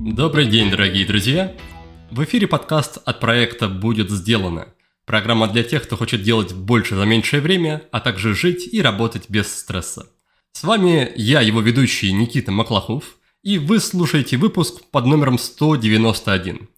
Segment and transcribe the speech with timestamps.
[0.00, 1.52] Добрый день, дорогие друзья!
[2.12, 4.68] В эфире подкаст от проекта «Будет сделано».
[5.04, 9.28] Программа для тех, кто хочет делать больше за меньшее время, а также жить и работать
[9.28, 10.06] без стресса.
[10.52, 16.68] С вами я, его ведущий Никита Маклахов, и вы слушаете выпуск под номером 191.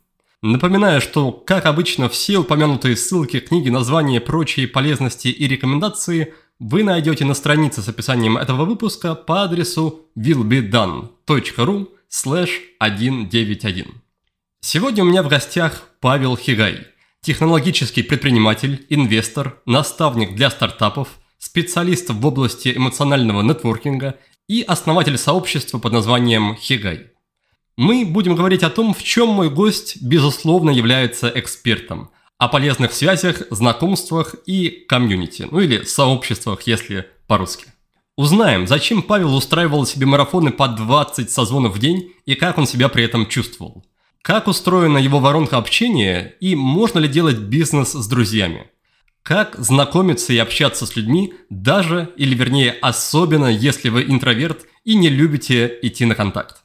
[0.41, 7.25] Напоминаю, что, как обычно, все упомянутые ссылки, книги, названия, прочие полезности и рекомендации вы найдете
[7.25, 12.51] на странице с описанием этого выпуска по адресу willbedone.ru slash
[12.83, 13.87] 191.
[14.61, 16.89] Сегодня у меня в гостях Павел Хигай,
[17.21, 24.17] технологический предприниматель, инвестор, наставник для стартапов, специалист в области эмоционального нетворкинга
[24.49, 27.13] и основатель сообщества под названием Хигай.
[27.77, 33.43] Мы будем говорить о том, в чем мой гость, безусловно, является экспертом, о полезных связях,
[33.51, 37.67] знакомствах и комьюнити, ну или сообществах, если по-русски.
[38.17, 42.89] Узнаем, зачем Павел устраивал себе марафоны по 20 созвонов в день и как он себя
[42.89, 43.85] при этом чувствовал.
[44.23, 48.69] Как устроена его воронка общения и можно ли делать бизнес с друзьями.
[49.23, 55.09] Как знакомиться и общаться с людьми, даже, или вернее особенно, если вы интроверт и не
[55.09, 56.58] любите идти на контакт.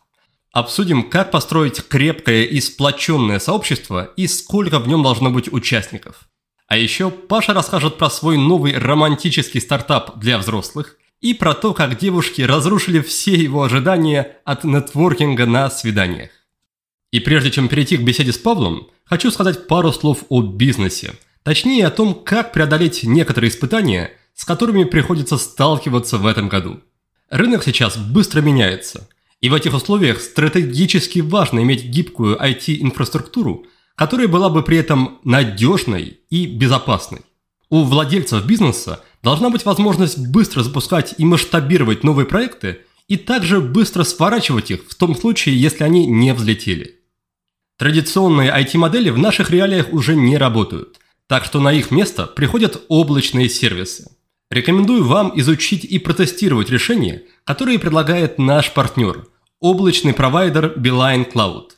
[0.54, 6.30] Обсудим, как построить крепкое и сплоченное сообщество и сколько в нем должно быть участников.
[6.68, 11.98] А еще Паша расскажет про свой новый романтический стартап для взрослых и про то, как
[11.98, 16.30] девушки разрушили все его ожидания от нетворкинга на свиданиях.
[17.12, 21.14] И прежде чем перейти к беседе с Павлом, хочу сказать пару слов о бизнесе.
[21.42, 26.80] Точнее о том, как преодолеть некоторые испытания, с которыми приходится сталкиваться в этом году.
[27.30, 29.10] Рынок сейчас быстро меняется,
[29.44, 33.66] и в этих условиях стратегически важно иметь гибкую IT-инфраструктуру,
[33.98, 37.24] которая была бы при этом надежной и безопасной.
[37.70, 44.06] У владельцев бизнеса должна быть возможность быстро запускать и масштабировать новые проекты и также быстро
[44.06, 47.02] сворачивать их в том случае, если они не взлетели.
[47.78, 53.50] Традиционные IT-модели в наших реалиях уже не работают, так что на их место приходят облачные
[53.50, 54.10] сервисы.
[54.50, 59.28] Рекомендую вам изучить и протестировать решения, которые предлагает наш партнер–
[59.64, 61.70] облачный провайдер Beeline Cloud.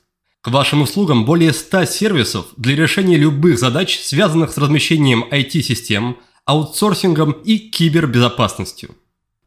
[0.41, 7.31] К вашим услугам более 100 сервисов для решения любых задач, связанных с размещением IT-систем, аутсорсингом
[7.31, 8.95] и кибербезопасностью.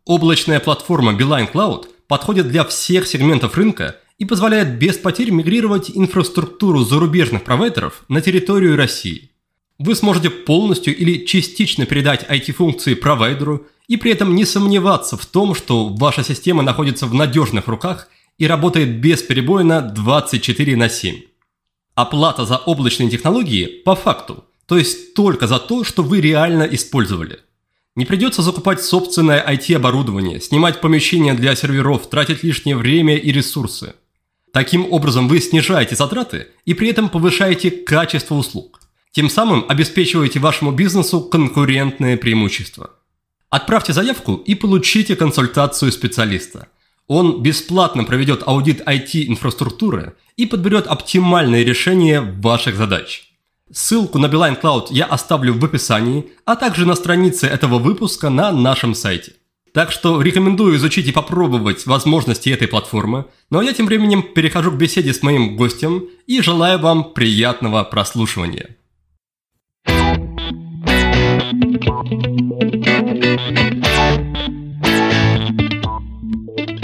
[0.04, 6.84] Облачная платформа Beeline Cloud подходит для всех сегментов рынка и позволяет без потерь мигрировать инфраструктуру
[6.84, 9.32] зарубежных провайдеров на территорию России.
[9.80, 15.56] Вы сможете полностью или частично передать IT-функции провайдеру и при этом не сомневаться в том,
[15.56, 21.20] что ваша система находится в надежных руках и работает бесперебойно 24 на 7.
[21.94, 27.40] Оплата за облачные технологии по факту то есть только за то, что вы реально использовали.
[27.96, 33.94] Не придется закупать собственное IT-оборудование, снимать помещения для серверов, тратить лишнее время и ресурсы.
[34.52, 38.80] Таким образом вы снижаете затраты и при этом повышаете качество услуг.
[39.10, 42.90] Тем самым обеспечиваете вашему бизнесу конкурентное преимущество.
[43.48, 46.68] Отправьте заявку и получите консультацию специалиста.
[47.08, 53.24] Он бесплатно проведет аудит IT-инфраструктуры и подберет оптимальное решение ваших задач.
[53.72, 58.52] Ссылку на Beeline Cloud я оставлю в описании, а также на странице этого выпуска на
[58.52, 59.32] нашем сайте.
[59.72, 63.24] Так что рекомендую изучить и попробовать возможности этой платформы.
[63.50, 67.84] Ну а я тем временем перехожу к беседе с моим гостем и желаю вам приятного
[67.84, 68.76] прослушивания.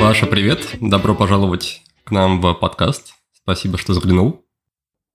[0.05, 0.77] Паша, привет!
[0.83, 3.15] Добро пожаловать к нам в подкаст.
[3.33, 4.45] Спасибо, что заглянул.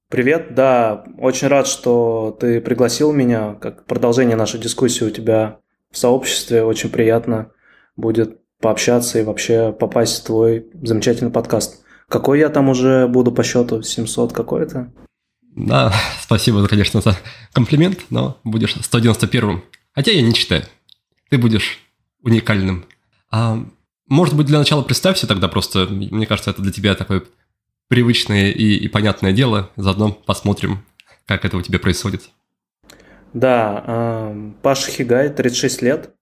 [0.09, 5.59] Привет, да, очень рад, что ты пригласил меня, как продолжение нашей дискуссии у тебя
[5.91, 7.51] в сообществе, очень приятно
[7.97, 11.85] будет пообщаться и вообще попасть в твой замечательный подкаст.
[12.07, 13.83] Какой я там уже буду по счету?
[13.83, 14.91] 700 какой-то?
[15.55, 17.15] Да, спасибо, конечно, за
[17.53, 19.63] комплимент, но будешь 191-м.
[19.93, 20.63] Хотя я не читаю.
[21.29, 21.77] Ты будешь
[22.23, 22.85] уникальным.
[23.29, 23.59] А,
[24.09, 25.85] может быть, для начала представься тогда просто.
[25.87, 27.23] Мне кажется, это для тебя такой
[27.87, 29.69] привычное и, и понятное дело.
[29.75, 30.83] Заодно посмотрим,
[31.25, 32.29] как это у тебя происходит.
[33.33, 36.15] Да, э, Паша Хигай, 36 лет,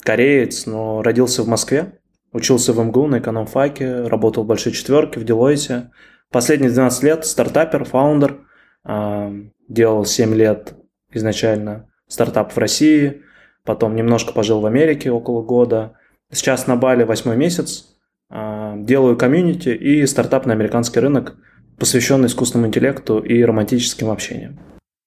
[0.00, 1.98] кореец, но родился в Москве,
[2.32, 5.90] учился в МГУ на экономфаке, работал в Большой Четверке, в Делойте.
[6.30, 8.40] Последние 12 лет стартапер, фаундер,
[8.84, 10.74] э, делал 7 лет
[11.12, 13.22] изначально стартап в России,
[13.64, 15.98] потом немножко пожил в Америке около года.
[16.34, 17.86] Сейчас на Бали восьмой месяц,
[18.28, 21.36] а, делаю комьюнити и стартап на американский рынок,
[21.78, 24.58] посвященный искусственному интеллекту и романтическим общениям.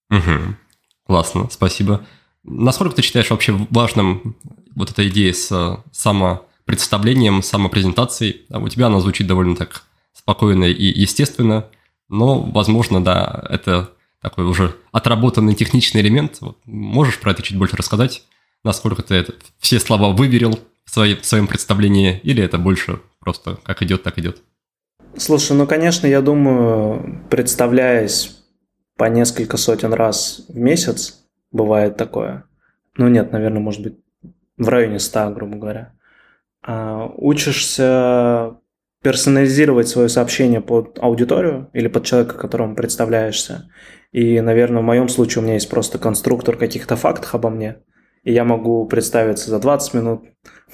[0.09, 0.55] Угу.
[1.05, 2.05] Классно, спасибо.
[2.43, 4.35] Насколько ты считаешь вообще важным
[4.75, 5.83] вот эта идея с
[6.67, 8.45] представлением, самопрезентацией.
[8.51, 9.83] А у тебя она звучит довольно так
[10.13, 11.67] спокойно и естественно,
[12.09, 13.91] но, возможно, да, это
[14.21, 16.39] такой уже отработанный техничный элемент.
[16.65, 18.23] Можешь про это чуть больше рассказать?
[18.67, 23.59] Насколько ты это, все слова выверил в, своей, в своем представлении, или это больше просто
[23.63, 24.41] как идет, так идет?
[25.15, 28.43] Слушай, ну, конечно, я думаю, представляясь
[28.97, 32.43] по несколько сотен раз в месяц, бывает такое.
[32.97, 33.99] Ну, нет, наверное, может быть,
[34.57, 35.93] в районе 100, грубо говоря.
[36.61, 38.57] А, учишься
[39.01, 43.71] персонализировать свое сообщение под аудиторию или под человека, которому представляешься.
[44.11, 47.77] И, наверное, в моем случае у меня есть просто конструктор каких-то фактов обо мне.
[48.27, 50.25] И я могу представиться за 20 минут,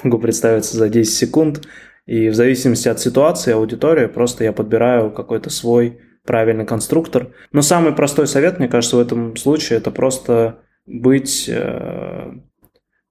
[0.03, 1.61] могу представиться за 10 секунд.
[2.07, 7.31] И в зависимости от ситуации, аудитории, просто я подбираю какой-то свой правильный конструктор.
[7.51, 12.31] Но самый простой совет, мне кажется, в этом случае, это просто быть э,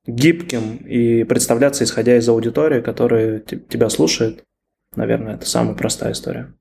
[0.08, 4.42] гибким и представляться, исходя из аудитории, которая тебя слушает.
[4.96, 6.52] Наверное, это самая простая история.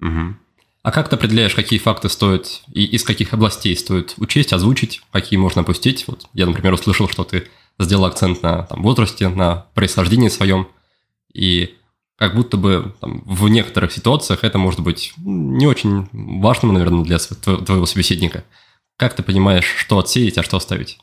[0.00, 0.47] Угу.
[0.82, 5.38] А как ты определяешь, какие факты стоит и из каких областей стоит учесть, озвучить, какие
[5.38, 6.06] можно опустить?
[6.06, 7.48] Вот я, например, услышал, что ты
[7.78, 10.68] сделал акцент на там, возрасте, на происхождении своем,
[11.32, 11.74] и
[12.16, 17.18] как будто бы там, в некоторых ситуациях это может быть не очень важным, наверное, для
[17.18, 18.44] твоего собеседника.
[18.96, 20.98] Как ты понимаешь, что отсеять, а что оставить?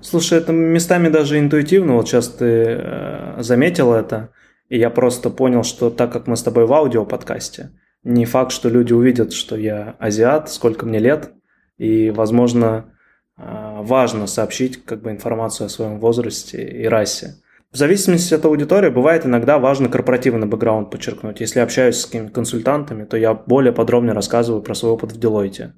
[0.00, 1.94] Слушай, это местами даже интуитивно.
[1.94, 4.30] Вот сейчас ты э, заметил это,
[4.68, 7.70] и я просто понял, что так как мы с тобой в аудиоподкасте,
[8.02, 11.32] не факт, что люди увидят, что я азиат, сколько мне лет,
[11.78, 12.94] и, возможно,
[13.36, 13.42] э,
[13.82, 17.36] важно сообщить как бы информацию о своем возрасте и расе.
[17.72, 21.40] В зависимости от аудитории, бывает иногда важно корпоративный бэкграунд подчеркнуть.
[21.40, 25.72] Если общаюсь с какими-то консультантами, то я более подробно рассказываю про свой опыт в Deloitte.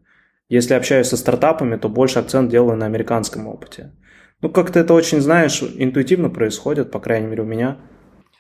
[0.49, 3.93] Если общаюсь со стартапами, то больше акцент делаю на американском опыте.
[4.41, 7.77] Ну, как-то это очень, знаешь, интуитивно происходит, по крайней мере, у меня.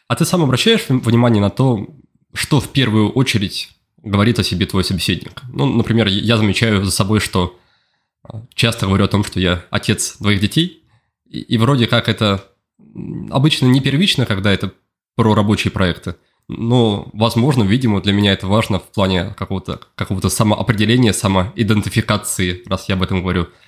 [0.08, 1.86] А ты сам обращаешь внимание на то,
[2.32, 5.42] что в первую очередь говорит о себе твой собеседник?
[5.52, 7.58] Ну, например, я замечаю за собой, что
[8.22, 10.84] а, часто говорю о том, что я отец двоих детей,
[11.28, 12.44] и, и вроде как это
[13.30, 14.72] обычно не первично, когда это
[15.14, 16.16] про рабочие проекты,
[16.48, 22.96] но, возможно, видимо, для меня это важно в плане какого-то какого самоопределения, самоидентификации, раз я
[22.96, 23.48] об этом говорю–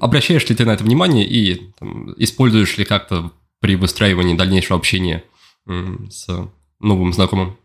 [0.00, 5.24] Обращаешь ли ты на это внимание и там, используешь ли как-то при выстраивании дальнейшего общения
[5.66, 6.28] с
[6.80, 7.56] новым знакомым?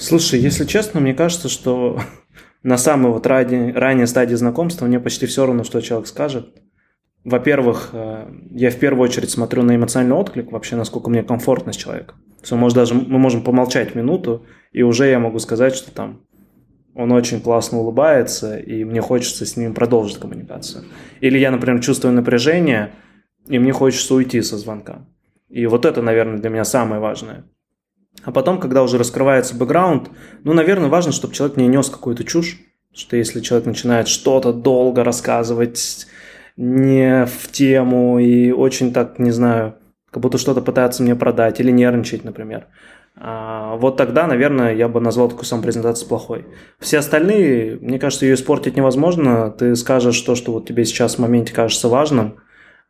[0.00, 2.00] Слушай, если честно, мне кажется, что
[2.62, 6.54] на самой вот ранней, ранней стадии знакомства мне почти все равно, что человек скажет.
[7.22, 11.76] Во-первых, э, я в первую очередь смотрю на эмоциональный отклик, вообще насколько мне комфортно с
[11.76, 12.16] человеком.
[12.42, 16.22] То может, даже мы можем помолчать минуту, и уже я могу сказать, что там
[16.94, 20.84] он очень классно улыбается, и мне хочется с ним продолжить коммуникацию.
[21.20, 22.92] Или я, например, чувствую напряжение,
[23.46, 25.06] и мне хочется уйти со звонка.
[25.50, 27.44] И вот это, наверное, для меня самое важное.
[28.22, 30.10] А потом, когда уже раскрывается бэкграунд,
[30.44, 32.58] ну, наверное, важно, чтобы человек не нес какую-то чушь,
[32.92, 36.06] что если человек начинает что-то долго рассказывать,
[36.56, 39.76] не в тему и очень так, не знаю,
[40.10, 42.66] как будто что-то пытается мне продать или нервничать, например,
[43.16, 46.46] а, вот тогда, наверное, я бы назвал такую самопрезентацию плохой.
[46.78, 49.50] Все остальные, мне кажется, ее испортить невозможно.
[49.50, 52.36] Ты скажешь то, что вот тебе сейчас в моменте кажется важным,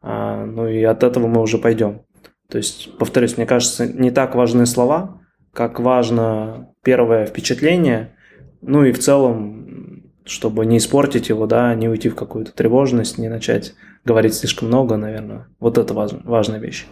[0.02, 2.02] а, ну и от этого мы уже пойдем.
[2.50, 5.20] То есть, повторюсь, мне кажется, не так важны слова,
[5.52, 8.14] как важно первое впечатление,
[8.60, 13.28] ну и в целом, чтобы не испортить его, да, не уйти в какую-то тревожность, не
[13.28, 15.48] начать говорить слишком много, наверное.
[15.58, 16.86] Вот это важная вещь.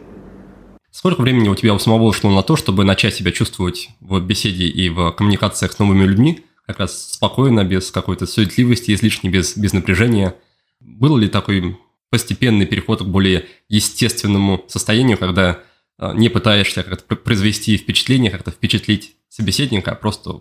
[0.90, 4.64] Сколько времени у тебя у самого ушло на то, чтобы начать себя чувствовать в беседе
[4.64, 9.72] и в коммуникациях с новыми людьми, как раз спокойно, без какой-то суетливости, излишней, без, без
[9.72, 10.34] напряжения?
[10.80, 11.78] Был ли такой
[12.10, 15.60] постепенный переход к более естественному состоянию, когда
[15.98, 20.40] а, не пытаешься как-то произвести впечатление, как-то впечатлить собеседника, а просто,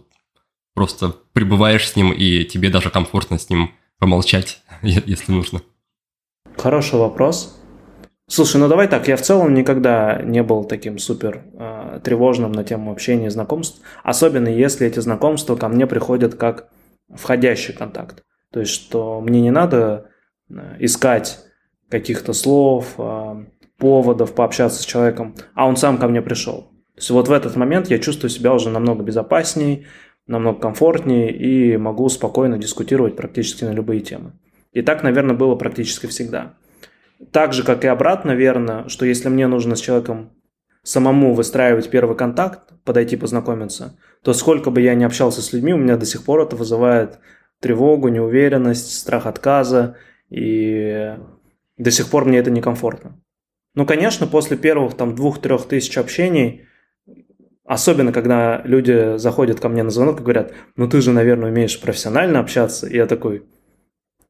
[0.74, 5.62] просто пребываешь с ним, и тебе даже комфортно с ним помолчать, если нужно?
[6.58, 7.60] Хороший вопрос.
[8.30, 12.66] Слушай, ну давай так, я в целом никогда не был таким супер э, тревожным на
[12.66, 16.68] тему общения и знакомств, особенно если эти знакомства ко мне приходят как
[17.10, 18.24] входящий контакт.
[18.52, 20.10] То есть, что мне не надо
[20.50, 21.40] э, искать
[21.89, 23.46] каких-то слов, э,
[23.77, 26.63] поводов пообщаться с человеком, а он сам ко мне пришел.
[26.96, 29.86] То есть вот в этот момент я чувствую себя уже намного безопаснее,
[30.25, 34.34] намного комфортнее и могу спокойно дискутировать практически на любые темы.
[34.74, 36.56] И так, наверное, было практически всегда.
[37.32, 40.32] Так же, как и обратно, верно, что если мне нужно с человеком
[40.84, 45.77] самому выстраивать первый контакт, подойти познакомиться, то сколько бы я ни общался с людьми, у
[45.77, 47.20] меня до сих пор это вызывает
[47.60, 49.98] тревогу, неуверенность, страх отказа,
[50.29, 51.15] и
[51.77, 53.22] до сих пор мне это некомфортно.
[53.75, 56.65] Ну, конечно, после первых там двух-трех тысяч общений,
[57.63, 61.79] особенно когда люди заходят ко мне на звонок и говорят, ну ты же, наверное, умеешь
[61.79, 63.46] профессионально общаться, и я такой,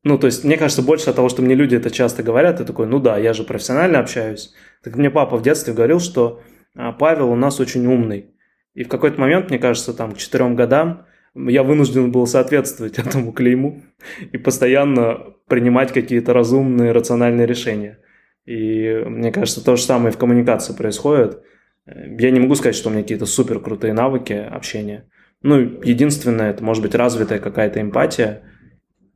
[0.04, 2.66] ну, то есть, мне кажется, больше от того, что мне люди это часто говорят, я
[2.66, 4.54] такой, ну да, я же профессионально общаюсь.
[4.84, 6.42] Так мне папа в детстве говорил, что
[6.76, 8.34] а, Павел у нас очень умный.
[8.74, 11.08] И в какой-то момент, мне кажется, там, к четырем годам,
[11.38, 13.84] я вынужден был соответствовать этому клейму
[14.32, 18.00] и постоянно принимать какие-то разумные, рациональные решения.
[18.46, 21.42] И мне кажется, то же самое в коммуникации происходит.
[21.86, 25.10] Я не могу сказать, что у меня какие-то супер крутые навыки общения.
[25.42, 28.44] Ну, единственное, это может быть развитая какая-то эмпатия,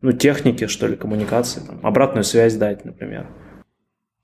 [0.01, 3.27] ну, техники, что ли, коммуникации, там, обратную связь дать, например.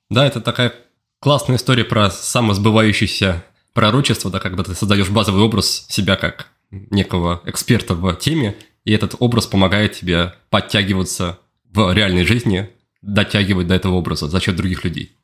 [0.09, 0.73] Да, это такая
[1.19, 7.95] классная история про самосбывающееся пророчество, да, когда ты создаешь базовый образ себя как некого эксперта
[7.95, 12.69] в теме, и этот образ помогает тебе подтягиваться в реальной жизни,
[13.01, 15.15] дотягивать до этого образа за счет других людей.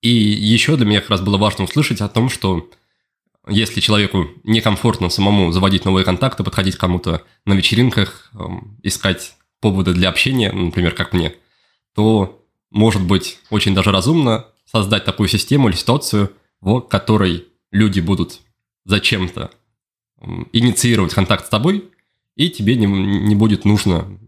[0.00, 2.68] И еще для меня как раз было важно услышать о том, что
[3.48, 10.08] если человеку некомфортно самому заводить новые контакты, подходить кому-то на вечеринках, эм, искать поводы для
[10.08, 11.34] общения, например, как мне,
[11.94, 18.40] то может быть очень даже разумно создать такую систему или ситуацию, в которой люди будут
[18.84, 19.50] зачем-то
[20.52, 21.90] инициировать контакт с тобой,
[22.36, 24.18] и тебе не, не будет нужно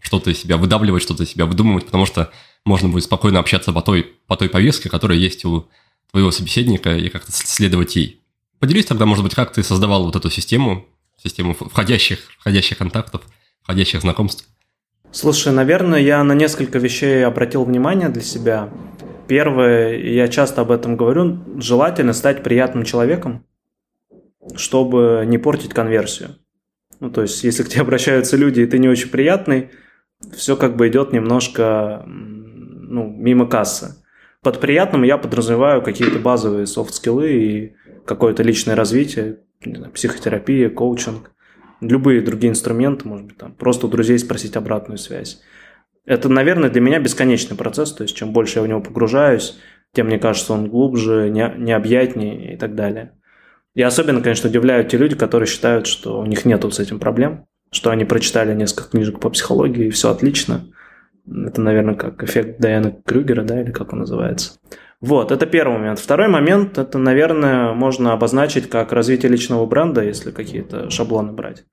[0.00, 2.30] что-то из себя выдавливать, что-то из себя выдумывать, потому что
[2.64, 5.68] можно будет спокойно общаться по той, по той повестке, которая есть у
[6.10, 8.20] твоего собеседника, и как-то следовать ей.
[8.58, 10.86] Поделись тогда, может быть, как ты создавал вот эту систему,
[11.22, 13.22] систему входящих, входящих контактов,
[13.62, 14.48] входящих знакомств?
[15.10, 18.68] Слушай, наверное, я на несколько вещей обратил внимание для себя.
[19.26, 23.44] Первое, я часто об этом говорю, желательно стать приятным человеком,
[24.56, 26.36] чтобы не портить конверсию.
[27.00, 29.70] Ну, то есть, если к тебе обращаются люди, и ты не очень приятный,
[30.36, 34.02] все как бы идет немножко ну, мимо кассы.
[34.42, 37.76] Под приятным я подразумеваю какие-то базовые софт-скиллы и
[38.06, 39.40] какое-то личное развитие,
[39.92, 41.32] психотерапия, коучинг,
[41.80, 45.40] любые другие инструменты, может быть, там, просто у друзей спросить обратную связь.
[46.04, 49.58] Это, наверное, для меня бесконечный процесс, то есть чем больше я в него погружаюсь,
[49.92, 53.12] тем мне кажется, он глубже, не, необъятнее и так далее.
[53.78, 57.46] И особенно, конечно, удивляют те люди, которые считают, что у них нет с этим проблем,
[57.70, 60.66] что они прочитали несколько книжек по психологии, и все отлично.
[61.24, 64.58] Это, наверное, как эффект Дайана Крюгера, да, или как он называется.
[65.00, 66.00] Вот, это первый момент.
[66.00, 71.64] Второй момент, это, наверное, можно обозначить как развитие личного бренда, если какие-то шаблоны брать.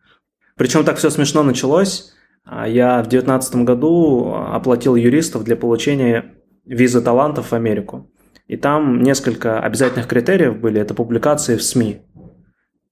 [0.57, 2.13] Причем так все смешно началось.
[2.43, 6.35] А я в 2019 году оплатил юристов для получения
[6.65, 8.11] визы талантов в Америку.
[8.47, 10.79] И там несколько обязательных критериев были.
[10.79, 12.01] Это публикации в СМИ.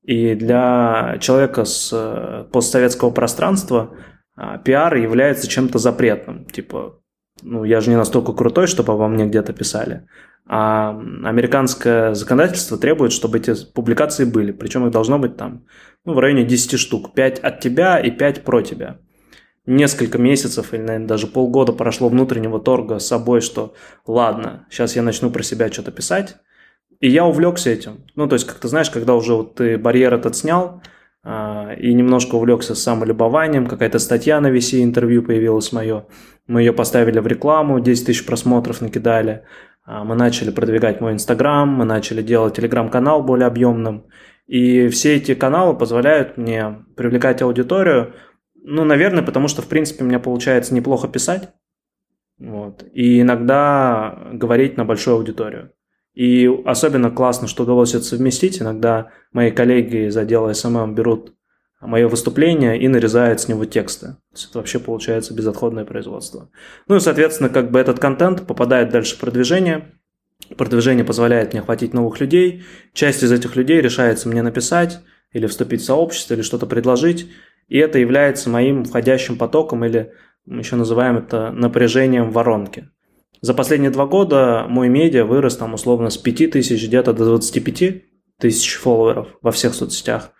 [0.03, 3.95] И для человека с э, постсоветского пространства
[4.35, 6.45] а, пиар является чем-то запретным.
[6.45, 6.99] Типа,
[7.41, 10.07] ну, я же не настолько крутой, чтобы обо мне где-то писали.
[10.45, 10.89] А
[11.23, 14.51] американское законодательство требует, чтобы эти публикации были.
[14.51, 15.65] Причем их должно быть там
[16.03, 17.13] ну, в районе 10 штук.
[17.13, 18.99] 5 от тебя и 5 про тебя
[19.65, 23.73] несколько месяцев или, наверное, даже полгода прошло внутреннего торга с собой, что
[24.05, 26.35] ладно, сейчас я начну про себя что-то писать.
[26.99, 28.05] И я увлекся этим.
[28.15, 30.81] Ну, то есть, как ты знаешь, когда уже вот ты барьер этот снял,
[31.25, 36.05] а, и немножко увлекся самолюбованием, какая-то статья на VC интервью появилась мое,
[36.47, 39.43] мы ее поставили в рекламу, 10 тысяч просмотров накидали,
[39.85, 44.05] а, мы начали продвигать мой Инстаграм, мы начали делать Телеграм-канал более объемным,
[44.47, 48.13] и все эти каналы позволяют мне привлекать аудиторию,
[48.63, 51.49] ну, наверное, потому что, в принципе, у меня получается неплохо писать.
[52.39, 52.85] Вот.
[52.93, 55.71] И иногда говорить на большую аудиторию.
[56.13, 58.61] И особенно классно, что удалось это совместить.
[58.61, 61.33] Иногда мои коллеги из отдела SMM берут
[61.81, 64.07] мое выступление и нарезают с него тексты.
[64.07, 66.49] То есть это вообще получается безотходное производство.
[66.87, 69.91] Ну и, соответственно, как бы этот контент попадает дальше в продвижение.
[70.57, 72.63] Продвижение позволяет мне охватить новых людей.
[72.93, 74.99] Часть из этих людей решается мне написать
[75.33, 77.29] или вступить в сообщество, или что-то предложить
[77.67, 80.13] и это является моим входящим потоком или
[80.45, 82.89] мы еще называем это напряжением воронки.
[83.41, 88.03] За последние два года мой медиа вырос там условно с 5 тысяч где-то до 25
[88.39, 90.31] тысяч фолловеров во всех соцсетях.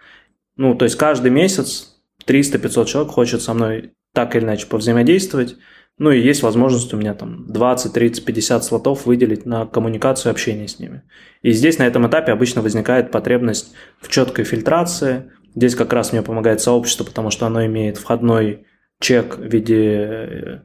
[0.56, 5.58] Ну, то есть каждый месяц 300-500 человек хочет со мной так или иначе повзаимодействовать.
[5.98, 10.34] Ну и есть возможность у меня там 20, 30, 50 слотов выделить на коммуникацию и
[10.34, 11.04] общение с ними.
[11.42, 16.22] И здесь на этом этапе обычно возникает потребность в четкой фильтрации, Здесь как раз мне
[16.22, 18.66] помогает сообщество, потому что оно имеет входной
[19.00, 20.60] чек в виде э,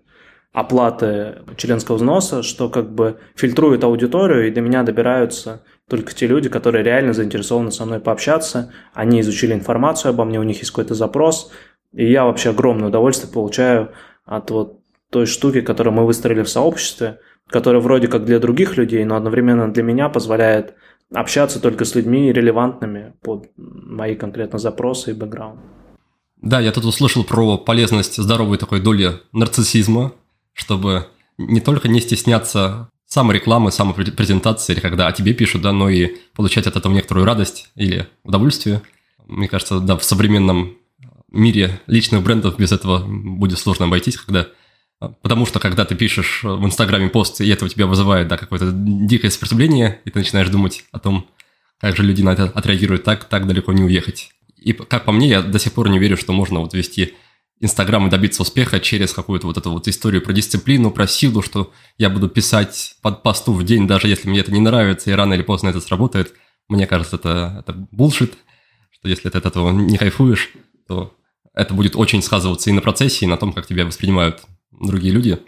[0.53, 6.49] оплаты членского взноса, что как бы фильтрует аудиторию, и до меня добираются только те люди,
[6.49, 10.95] которые реально заинтересованы со мной пообщаться, они изучили информацию обо мне, у них есть какой-то
[10.95, 11.51] запрос,
[11.93, 13.93] и я вообще огромное удовольствие получаю
[14.25, 14.81] от вот
[15.11, 17.19] той штуки, которую мы выстроили в сообществе,
[17.49, 20.75] который вроде как для других людей, но одновременно для меня позволяет
[21.13, 25.61] общаться только с людьми релевантными под мои конкретно запросы и бэкграунд.
[26.41, 30.13] Да, я тут услышал про полезность здоровой такой доли нарциссизма,
[30.53, 36.17] чтобы не только не стесняться саморекламы, самопрезентации, или когда о тебе пишут, да, но и
[36.35, 38.83] получать от этого некоторую радость или удовольствие.
[39.27, 40.77] Мне кажется, да, в современном
[41.31, 44.47] мире личных брендов без этого будет сложно обойтись, когда
[45.01, 48.73] Потому что когда ты пишешь в Инстаграме пост, и это у тебя вызывает да, какое-то
[48.73, 51.29] дикое сопротивление, и ты начинаешь думать о том,
[51.79, 54.33] как же люди на это отреагируют, так, так далеко не уехать.
[54.57, 57.15] И как по мне, я до сих пор не верю, что можно вот вести
[57.61, 61.73] Инстаграм и добиться успеха через какую-то вот эту вот историю про дисциплину, про силу, что
[61.97, 65.35] я буду писать под посту в день, даже если мне это не нравится, и рано
[65.35, 66.35] или поздно это сработает.
[66.69, 68.35] Мне кажется, это, это булшит,
[68.91, 70.51] что если ты от этого не кайфуешь,
[70.89, 71.15] то
[71.55, 74.43] это будет очень сказываться и на процессе, и на том, как тебя воспринимают
[74.81, 75.39] другие люди,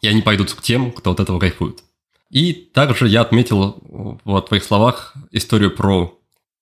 [0.00, 1.82] и они пойдут к тем, кто от этого кайфует.
[2.30, 3.80] И также я отметил
[4.24, 6.18] в твоих словах историю про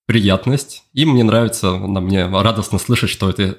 [0.07, 3.59] приятность, и мне нравится, мне радостно слышать, что это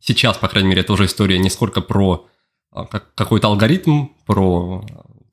[0.00, 2.26] сейчас, по крайней мере, тоже история не сколько про
[2.70, 4.84] а, какой-то алгоритм, про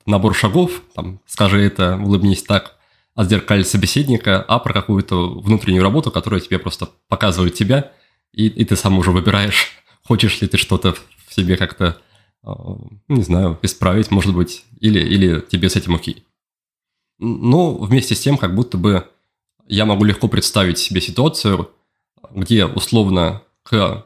[0.05, 2.77] набор шагов, там, скажи это, улыбнись так,
[3.15, 7.91] отзеркаль собеседника, а про какую-то внутреннюю работу, которая тебе просто показывает тебя,
[8.31, 9.71] и, и ты сам уже выбираешь,
[10.07, 10.95] хочешь ли ты что-то
[11.27, 11.97] в себе как-то
[12.43, 16.25] не знаю, исправить, может быть, или, или тебе с этим окей.
[17.17, 19.07] Но вместе с тем, как будто бы
[19.67, 21.69] я могу легко представить себе ситуацию,
[22.31, 24.05] где условно к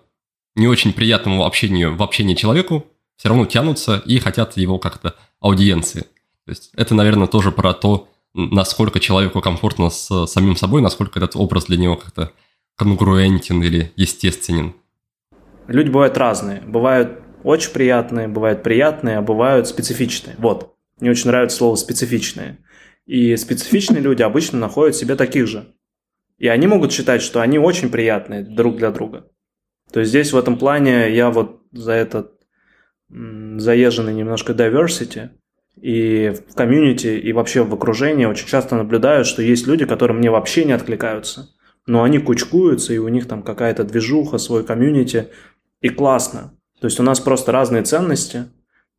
[0.56, 2.86] не очень приятному общению в общении человеку
[3.16, 6.02] все равно тянутся и хотят его как-то аудиенции.
[6.46, 11.36] То есть это, наверное, тоже про то, насколько человеку комфортно с самим собой, насколько этот
[11.36, 12.32] образ для него как-то
[12.76, 14.74] конгруентен или естественен.
[15.68, 16.62] Люди бывают разные.
[16.62, 20.36] Бывают очень приятные, бывают приятные, а бывают специфичные.
[20.40, 20.76] Вот.
[21.00, 22.58] Мне очень нравится слово «специфичные».
[23.06, 25.74] И специфичные люди обычно находят себе таких же.
[26.38, 29.30] И они могут считать, что они очень приятные друг для друга.
[29.92, 32.40] То есть здесь в этом плане я вот за этот
[33.10, 35.30] заезженный немножко diversity
[35.80, 40.32] и в комьюнити, и вообще в окружении очень часто наблюдаю, что есть люди, которые мне
[40.32, 41.50] вообще не откликаются.
[41.86, 45.30] Но они кучкуются, и у них там какая-то движуха, свой комьюнити,
[45.82, 46.58] и классно.
[46.84, 48.48] То есть у нас просто разные ценности,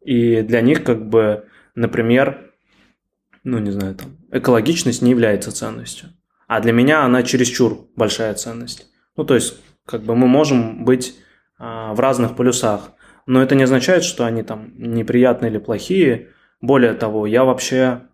[0.02, 1.44] и для них как бы,
[1.74, 2.50] например,
[3.42, 6.08] ну не знаю, там, экологичность не является ценностью.
[6.46, 8.86] А для меня она чересчур большая ценность.
[9.18, 11.14] Ну то есть как бы мы можем быть
[11.58, 12.92] а, в разных полюсах,
[13.26, 16.30] но это не означает, что они там неприятные или плохие.
[16.62, 18.04] Более того, я вообще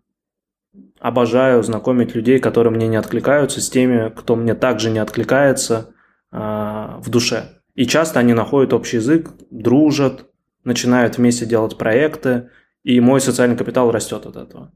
[0.98, 5.94] обожаю знакомить людей, которые мне не откликаются, с теми, кто мне также не откликается
[6.32, 7.59] а, в душе.
[7.74, 10.26] И часто они находят общий язык, дружат,
[10.64, 12.50] начинают вместе делать проекты,
[12.82, 14.72] и мой социальный капитал растет от этого.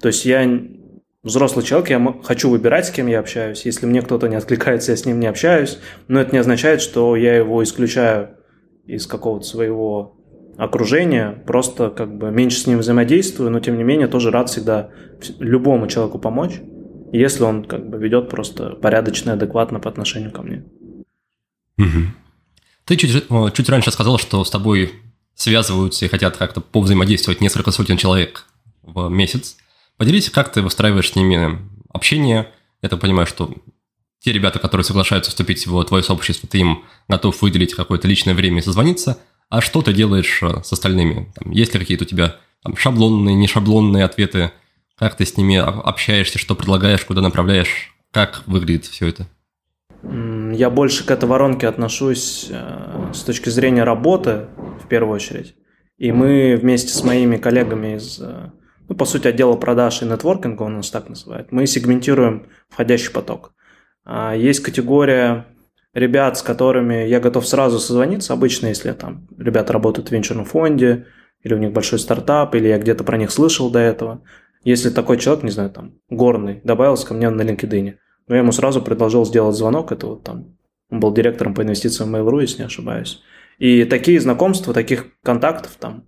[0.00, 0.44] То есть я
[1.22, 3.64] взрослый человек, я хочу выбирать, с кем я общаюсь.
[3.64, 5.78] Если мне кто-то не откликается, я с ним не общаюсь.
[6.06, 8.36] Но это не означает, что я его исключаю
[8.86, 10.16] из какого-то своего
[10.56, 14.90] окружения, просто как бы меньше с ним взаимодействую, но тем не менее тоже рад всегда
[15.40, 16.60] любому человеку помочь,
[17.12, 20.64] если он как бы ведет просто порядочно адекватно по отношению ко мне.
[21.78, 22.12] Угу.
[22.84, 24.92] Ты чуть, чуть раньше сказал, что с тобой
[25.34, 28.46] связываются и хотят как-то повзаимодействовать несколько сотен человек
[28.82, 29.56] в месяц.
[29.96, 31.58] Поделись, как ты выстраиваешь с ними
[31.92, 32.50] общение.
[32.82, 33.54] Я так понимаю, что
[34.20, 38.58] те ребята, которые соглашаются вступить в твое сообщество, ты им готов выделить какое-то личное время
[38.58, 39.18] и созвониться.
[39.50, 41.32] А что ты делаешь э, с остальными?
[41.34, 44.52] Там, есть ли какие-то у тебя там, шаблонные, не шаблонные ответы?
[44.96, 47.94] Как ты с ними общаешься, что предлагаешь, куда направляешь?
[48.10, 49.28] Как выглядит все это?
[50.54, 54.46] Я больше к этой воронке отношусь э, с точки зрения работы,
[54.82, 55.56] в первую очередь.
[55.98, 58.50] И мы вместе с моими коллегами из, э,
[58.88, 63.52] ну, по сути, отдела продаж и нетворкинга, он нас так называет, мы сегментируем входящий поток.
[64.04, 65.46] А, есть категория
[65.92, 71.06] ребят, с которыми я готов сразу созвониться, обычно, если там ребята работают в венчурном фонде,
[71.42, 74.22] или у них большой стартап, или я где-то про них слышал до этого.
[74.62, 78.52] Если такой человек, не знаю, там, горный, добавился ко мне на LinkedIn, но я ему
[78.52, 80.56] сразу предложил сделать звонок, это вот там,
[80.90, 83.22] он был директором по инвестициям Mail.ru, если не ошибаюсь.
[83.58, 86.04] И такие знакомства, таких контактов там,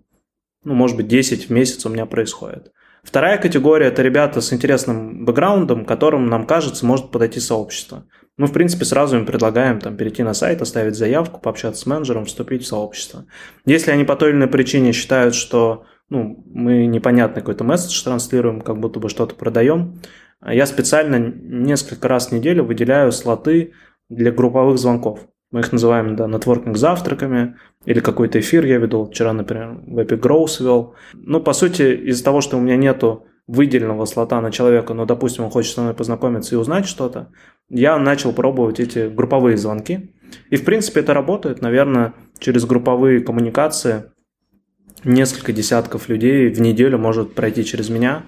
[0.65, 2.73] ну, может быть, 10 в месяц у меня происходит.
[3.05, 8.07] Вторая категория– это ребята с интересным бэкграундом, которым, нам кажется, может подойти сообщество.
[8.37, 12.25] Мы, в принципе, сразу им предлагаем там, перейти на сайт, оставить заявку, пообщаться с менеджером,
[12.25, 13.27] вступить в сообщество.
[13.65, 18.61] Если они по той или иной причине считают, что ну, мы непонятный какой-то месседж транслируем,
[18.61, 20.01] как будто бы что-то продаем,
[20.55, 23.73] я специально несколько раз в неделю выделяю слоты
[24.09, 25.21] для групповых звонков.
[25.51, 29.07] Мы их называем, да, нетворкинг завтраками, или какой-то эфир я веду.
[29.07, 30.95] Вчера, например, в Epic Growth вел.
[31.15, 35.45] Ну, по сути, из-за того, что у меня нету выделенного слота на человека, но, допустим,
[35.45, 37.31] он хочет со мной познакомиться и узнать что-то,
[37.69, 40.13] я начал пробовать эти групповые звонки.
[40.51, 41.63] И, в принципе, это работает.
[41.63, 44.11] Наверное, через групповые коммуникации
[45.05, 48.25] несколько десятков людей в неделю может пройти через меня.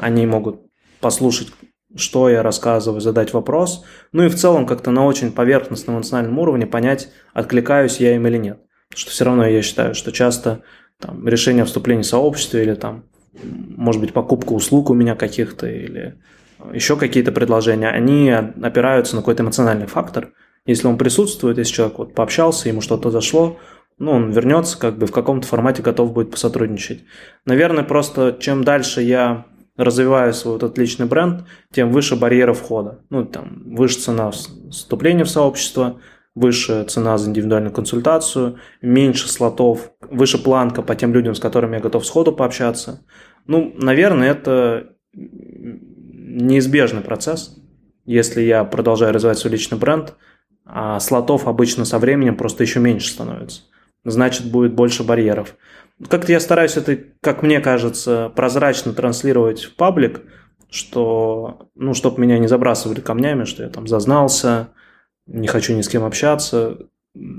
[0.00, 0.62] Они могут
[1.02, 1.48] послушать,
[1.94, 3.84] что я рассказываю, задать вопрос.
[4.12, 8.38] Ну и в целом как-то на очень поверхностном эмоциональном уровне понять, откликаюсь я им или
[8.38, 8.60] нет.
[8.88, 10.62] Потому что все равно я считаю, что часто
[10.98, 13.04] там, решение о вступлении в сообщество или там,
[13.42, 16.18] может быть, покупка услуг у меня каких-то или
[16.72, 20.32] еще какие-то предложения, они опираются на какой-то эмоциональный фактор.
[20.64, 23.58] Если он присутствует, если человек вот пообщался, ему что-то зашло,
[23.98, 27.02] ну, он вернется, как бы в каком-то формате готов будет посотрудничать.
[27.44, 33.00] Наверное, просто чем дальше я развиваю свой вот отличный бренд, тем выше барьера входа.
[33.10, 36.00] Ну, там, выше цена вступления в сообщество,
[36.34, 41.80] выше цена за индивидуальную консультацию, меньше слотов, выше планка по тем людям, с которыми я
[41.80, 43.04] готов сходу пообщаться.
[43.46, 47.58] Ну, наверное, это неизбежный процесс,
[48.04, 50.14] если я продолжаю развивать свой личный бренд,
[50.64, 53.62] а слотов обычно со временем просто еще меньше становится.
[54.04, 55.56] Значит, будет больше барьеров.
[56.08, 60.22] Как-то я стараюсь это, как мне кажется, прозрачно транслировать в паблик,
[60.70, 64.70] что, ну, чтобы меня не забрасывали камнями, что я там зазнался,
[65.26, 66.78] не хочу ни с кем общаться.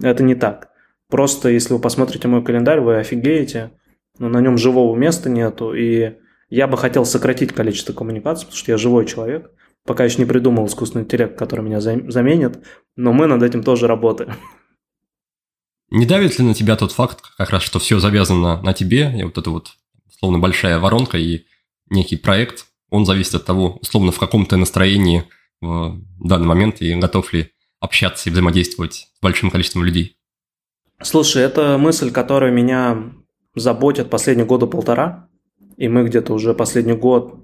[0.02, 0.70] Это не так.
[1.10, 3.72] Просто если вы посмотрите мой календарь, вы офигеете,
[4.20, 6.14] но на нем живого места нету, и
[6.50, 9.52] я бы хотел сократить количество коммуникаций, потому что я живой человек.
[9.86, 12.60] Пока еще не придумал искусственный интеллект, который меня заменит,
[12.96, 14.34] но мы над этим тоже работаем.
[15.94, 19.24] Не давит ли на тебя тот факт, как раз, что все завязано на тебе, и
[19.24, 19.74] вот эта вот,
[20.08, 21.46] условно, большая воронка и
[21.90, 25.24] некий проект, он зависит от того, условно, в каком то настроении
[25.62, 30.18] в данный момент и готов ли общаться и взаимодействовать с большим количеством людей?
[31.02, 33.14] Слушай, это мысль, которая меня
[33.56, 35.30] заботит последние года полтора
[35.78, 37.36] и мы где-то уже последний год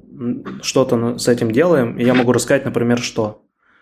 [0.62, 3.42] что-то с этим делаем, и я могу рассказать, например, что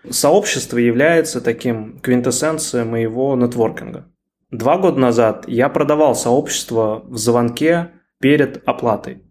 [0.10, 4.06] сообщество является таким квинтэссенцией моего нетворкинга.
[4.52, 9.24] Два года назад я продавал сообщество в звонке перед оплатой.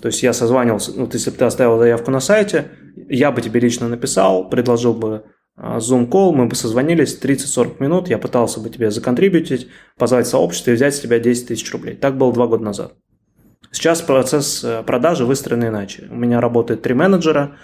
[0.00, 2.72] То есть я созванивался, вот если бы ты оставил заявку на сайте,
[3.08, 5.24] я бы тебе лично написал, предложил бы
[5.56, 10.72] а, Zoom call, мы бы созвонились 30-40 минут, я пытался бы тебе законтрибьютить, позвать сообщество
[10.72, 11.94] и взять с тебя 10 тысяч рублей.
[11.94, 12.94] Так было два года назад.
[13.70, 16.06] Сейчас процесс э, продажи выстроен иначе.
[16.10, 17.56] У меня работает три менеджера,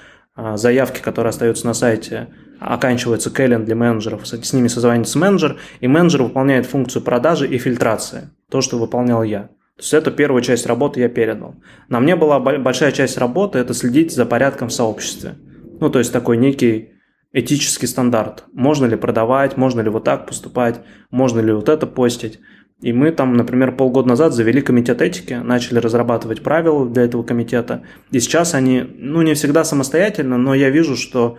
[0.54, 2.28] заявки, которые остаются на сайте,
[2.60, 8.30] оканчивается кэллен для менеджеров, с ними созванивается менеджер, и менеджер выполняет функцию продажи и фильтрации,
[8.50, 9.50] то, что выполнял я.
[9.76, 11.54] То есть это первая часть работы я передал.
[11.88, 15.36] На мне была большая часть работы– это следить за порядком в сообществе.
[15.80, 16.90] Ну, то есть такой некий
[17.32, 18.44] этический стандарт.
[18.52, 22.40] Можно ли продавать, можно ли вот так поступать, можно ли вот это постить.
[22.80, 27.82] И мы там, например, полгода назад завели комитет этики, начали разрабатывать правила для этого комитета.
[28.10, 31.38] И сейчас они, ну, не всегда самостоятельно, но я вижу, что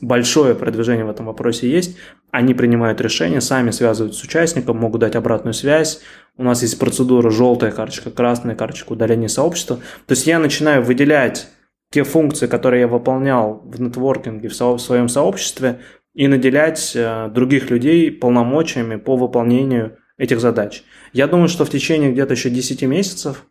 [0.00, 1.96] большое продвижение в этом вопросе есть.
[2.30, 6.00] Они принимают решения, сами связываются с участником, могут дать обратную связь.
[6.36, 9.76] У нас есть процедура желтая карточка, красная карточка удаления сообщества.
[10.06, 11.48] То есть я начинаю выделять
[11.90, 15.80] те функции, которые я выполнял в нетворкинге, в своем сообществе,
[16.12, 20.84] и наделять э, других людей полномочиями по выполнению этих задач.
[21.12, 23.46] Я думаю, что в течение где-то еще 10 месяцев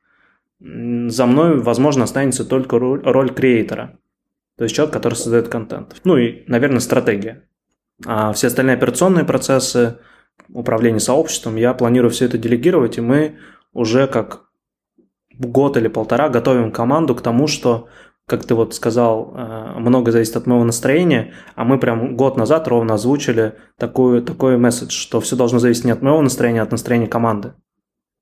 [0.59, 3.99] за мной, возможно, останется только роль, роль креатора.
[4.57, 5.95] То есть человек, который создает контент.
[6.03, 7.43] Ну и, наверное, стратегия.
[8.05, 9.99] А все остальные операционные процессы,
[10.49, 13.37] управления сообществом, я планирую все это делегировать, и мы
[13.73, 14.43] уже как
[15.37, 17.87] год или полтора готовим команду к тому, что
[18.33, 22.67] как ты вот сказал, э, много зависит от моего настроения, а мы прям год назад
[22.67, 26.71] ровно озвучили такую, такой месседж, что все должно зависеть не от моего настроения, а от
[26.71, 27.53] настроения команды.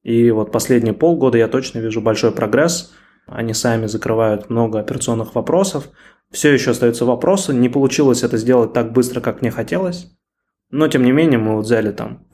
[0.04, 2.91] И вот последние полгода я точно вижу большой прогресс.
[3.26, 5.88] Они сами закрывают много операционных вопросов.
[6.30, 7.54] Все еще остаются вопросы.
[7.54, 10.12] Не получилось это сделать так быстро, как мне хотелось.
[10.71, 12.26] Но, тем не менее, мы вот взяли там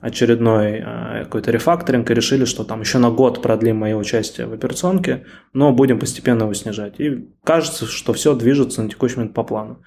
[0.00, 4.52] очередной э, какой-то рефакторинг и решили, что там еще на год продлим мое участие в
[4.52, 7.00] операционке, но будем постепенно его снижать.
[7.00, 9.82] И кажется, что все движется на текущий момент по плану.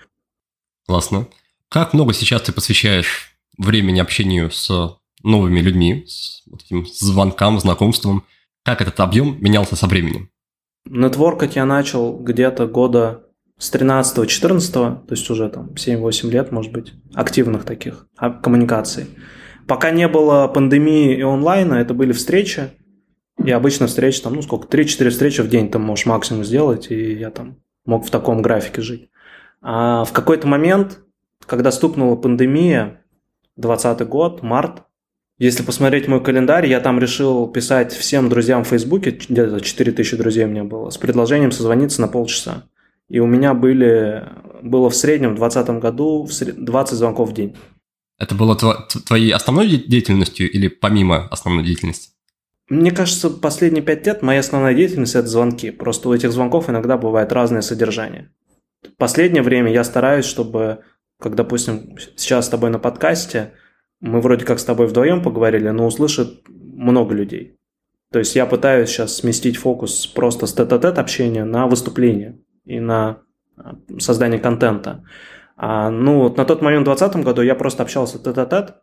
[0.88, 1.28] Классно.
[1.70, 8.26] Как много сейчас ты посвящаешь времени общению с новыми людьми, с вот этим звонкам, знакомством?
[8.64, 10.30] Как этот объем менялся со временем?
[10.86, 13.26] Нетворкать я начал где-то года
[13.60, 19.08] с 13-14, то есть уже там 7-8 лет, может быть, активных таких а, коммуникаций.
[19.70, 22.72] Пока не было пандемии и онлайна, это были встречи.
[23.38, 27.14] И обычно встречи там, ну сколько, 3-4 встречи в день там можешь максимум сделать, и
[27.14, 29.10] я там мог в таком графике жить.
[29.62, 31.02] А в какой-то момент,
[31.46, 33.02] когда стукнула пандемия,
[33.58, 34.82] 20 год, март.
[35.38, 40.46] Если посмотреть мой календарь, я там решил писать всем друзьям в Фейсбуке, где-то 4000 друзей
[40.46, 42.64] у меня было, с предложением созвониться на полчаса.
[43.08, 44.24] И у меня были,
[44.64, 47.56] было в среднем в 2020 году 20 звонков в день.
[48.20, 52.12] Это было твоей основной деятельностью или помимо основной деятельности?
[52.70, 55.72] Мне кажется, последние пять лет моя основная деятельность– это звонки.
[55.72, 58.30] Просто у этих звонков иногда бывает разное содержание.
[58.98, 60.84] Последнее время я стараюсь, чтобы,
[61.20, 63.54] как, допустим, сейчас с тобой на подкасте,
[64.02, 67.58] мы вроде как с тобой вдвоем поговорили, но услышит много людей.
[68.12, 73.22] То есть я пытаюсь сейчас сместить фокус просто с тет-а-тет общения на выступление и на
[73.56, 75.04] а, создание контента.
[75.62, 78.76] А, ну, вот на тот момент в 2020 году я просто общался тет-а-тет,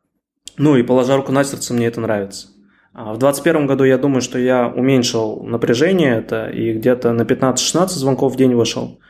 [0.58, 2.48] ну и положа руку на сердце, мне это нравится.
[2.92, 7.88] А в 2021 году я думаю, что я уменьшил напряжение это и где-то на 15-16
[7.88, 9.00] звонков в день вышел.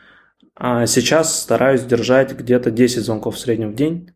[0.55, 4.11] А сейчас стараюсь держать где-то 10 звонков в среднем в день.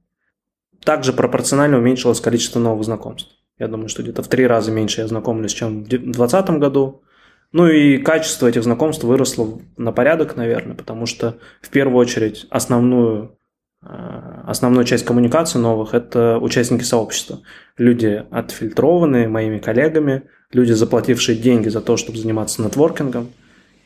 [0.85, 3.33] Также пропорционально уменьшилось количество новых знакомств.
[3.59, 7.03] Я думаю, что где-то в три раза меньше я знакомлюсь, чем в 2020 году.
[7.51, 13.37] Ну и качество этих знакомств выросло на порядок, наверное, потому что в первую очередь основную
[13.83, 17.39] основную часть коммуникации новых– это участники сообщества.
[17.77, 23.29] Люди отфильтрованные моими коллегами, люди, заплатившие деньги за то, чтобы заниматься нетворкингом.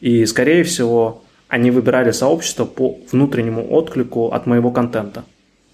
[0.01, 5.23] И, скорее всего, они выбирали сообщество по внутреннему отклику от моего контента.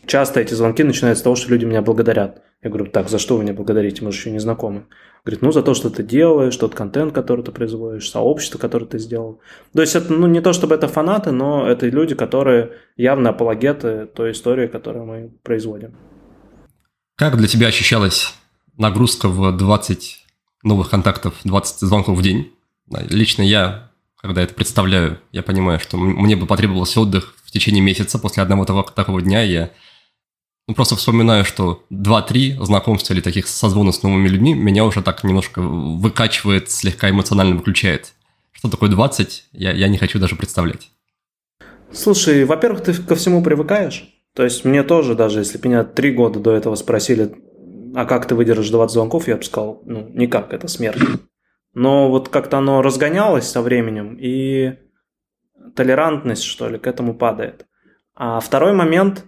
[0.05, 2.41] Часто эти звонки начинаются с того, что люди меня благодарят.
[2.63, 4.85] Я говорю, так, за что вы меня благодарите, мы же еще не знакомы.
[5.25, 8.99] Говорит, ну за то, что ты делаешь, тот контент, который ты производишь, сообщество, которое ты
[8.99, 9.39] сделал.
[9.73, 14.05] То есть это ну, не то, чтобы это фанаты, но это люди, которые явно апологеты
[14.05, 15.95] той истории, которую мы производим.
[17.15, 18.33] Как для тебя ощущалась
[18.77, 20.25] нагрузка в 20
[20.63, 22.51] новых контактов, 20 звонков в день?
[23.09, 28.19] Лично я, когда это представляю, я понимаю, что мне бы потребовался отдых в течение месяца
[28.19, 29.41] после одного такого дня.
[29.41, 29.71] Я
[30.67, 35.23] ну, просто вспоминаю, что 2-3 знакомства или таких созвонов с новыми людьми меня уже так
[35.23, 38.13] немножко выкачивает, слегка эмоционально выключает.
[38.51, 40.91] Что такое 20, я, я не хочу даже представлять.
[41.91, 44.07] Слушай, во-первых, ты ко всему привыкаешь.
[44.33, 47.35] То есть мне тоже, даже если меня три года до этого спросили,
[47.95, 51.01] а как ты выдержишь 20 звонков, я бы сказал, ну, никак, это смерть.
[51.73, 54.75] Но вот как-то оно разгонялось со временем, и
[55.75, 57.65] толерантность, что ли, к этому падает.
[58.15, 59.25] А второй момент,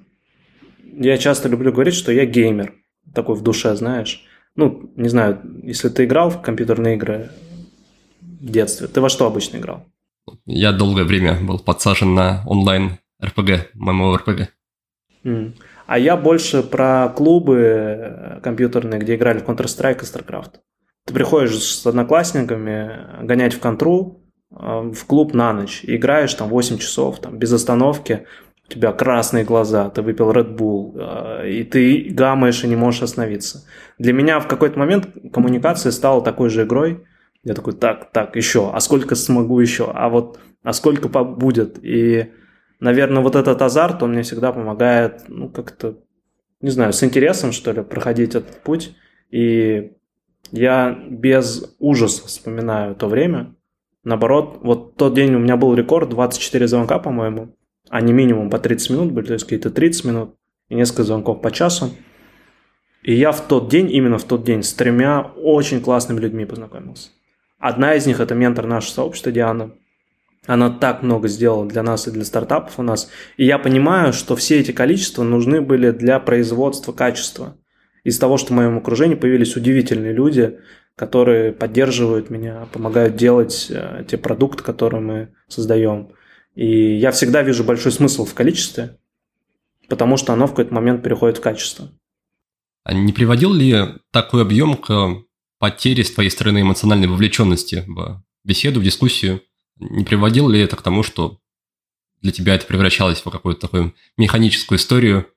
[0.97, 2.73] я часто люблю говорить, что я геймер.
[3.13, 4.23] Такой в душе, знаешь.
[4.55, 7.29] Ну, не знаю, если ты играл в компьютерные игры
[8.21, 9.85] в детстве, ты во что обычно играл?
[10.45, 12.99] Я долгое время был подсажен на онлайн
[13.73, 14.53] моему РПГ.
[15.23, 15.53] Mm.
[15.85, 20.55] А я больше про клубы э, компьютерные, где играли в Counter-Strike и StarCraft.
[21.05, 26.77] Ты приходишь с одноклассниками гонять в контру, э, в клуб на ночь, играешь там 8
[26.77, 28.25] часов, там, без остановки,
[28.73, 33.03] у тебя красные глаза, ты выпил Red Bull, э, и ты гамаешь и не можешь
[33.03, 33.65] остановиться.
[33.99, 37.05] Для меня в какой-то момент коммуникация стала такой же игрой.
[37.43, 41.77] Я такой, так, так, еще, а сколько смогу еще, а вот, а сколько будет.
[41.83, 42.31] И,
[42.79, 45.97] наверное, вот этот азарт, он мне всегда помогает, ну, как-то,
[46.61, 48.95] не знаю, с интересом, что ли, проходить этот путь.
[49.29, 49.91] И
[50.51, 53.55] я без ужаса вспоминаю то время.
[54.03, 57.55] Наоборот, вот тот день у меня был рекорд, 24 звонка, по-моему
[57.93, 60.35] они минимум по 30 минут были, то есть какие-то 30 минут
[60.67, 61.91] и несколько звонков по часу.
[63.03, 67.09] И я в тот день, именно в тот день, с тремя очень классными людьми познакомился.
[67.59, 69.73] Одна из них– это ментор нашего сообщества Диана.
[70.47, 73.11] Она так много сделала для нас и для стартапов у нас.
[73.37, 77.57] И я понимаю, что все эти количества нужны были для производства качества.
[78.03, 80.57] Из того, что в моем окружении появились удивительные люди,
[80.95, 86.09] которые поддерживают меня, помогают делать э, те продукты, которые мы создаем.
[86.55, 88.97] И я всегда вижу большой смысл в количестве,
[89.89, 91.91] потому что оно в какой-то момент переходит в качество.
[92.83, 95.23] А не приводил ли такой объем к
[95.57, 99.41] потере с твоей стороны эмоциональной вовлеченности в беседу, в дискуссию?
[99.79, 101.39] Не приводил ли это к тому, что
[102.21, 105.27] для тебя это превращалось в какую-то такую механическую историю?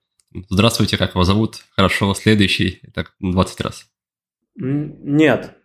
[0.50, 1.64] Здравствуйте, как вас зовут?
[1.70, 2.82] Хорошо, следующий.
[2.94, 3.86] Так 20 раз.
[4.56, 5.56] Нет,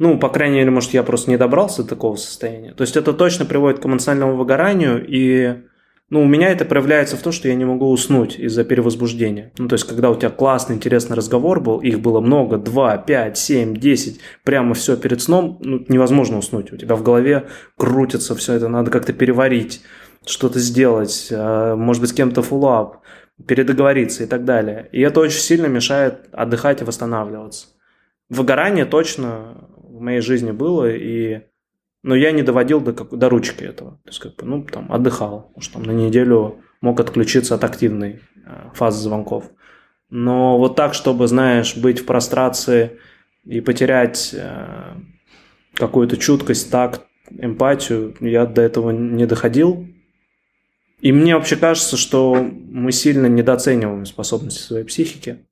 [0.00, 2.72] ну, по крайней мере, может, я просто не добрался до такого состояния.
[2.72, 5.56] То есть это точно приводит к эмоциональному выгоранию, и
[6.08, 9.52] ну, у меня это проявляется в том, что я не могу уснуть из-за перевозбуждения.
[9.58, 13.36] Ну, то есть, когда у тебя классный, интересный разговор был, их было много, 2, 5,
[13.36, 16.72] 7, 10, прямо все перед сном, ну, невозможно уснуть.
[16.72, 19.82] У тебя в голове крутится все это, надо как-то переварить,
[20.24, 23.02] что-то сделать, а, может быть, с кем-то фуллап,
[23.46, 24.88] передоговориться и так далее.
[24.92, 27.66] И это очень сильно мешает отдыхать и восстанавливаться.
[28.30, 29.68] Выгорание точно
[30.00, 31.42] в моей жизни было, и
[32.02, 34.00] но я не доводил до, как, до ручки этого.
[34.04, 35.52] То есть, как бы, ну, там, отдыхал.
[35.54, 39.50] Может, там на неделю мог отключиться от активной э, фазы звонков.
[40.08, 42.98] Но вот так, чтобы, знаешь, быть в прострации
[43.44, 44.94] и потерять э,
[45.74, 49.86] какую-то чуткость, такт, эмпатию, я до этого не доходил.
[51.02, 55.44] И мне вообще кажется, что мы сильно недооцениваем способности своей психики,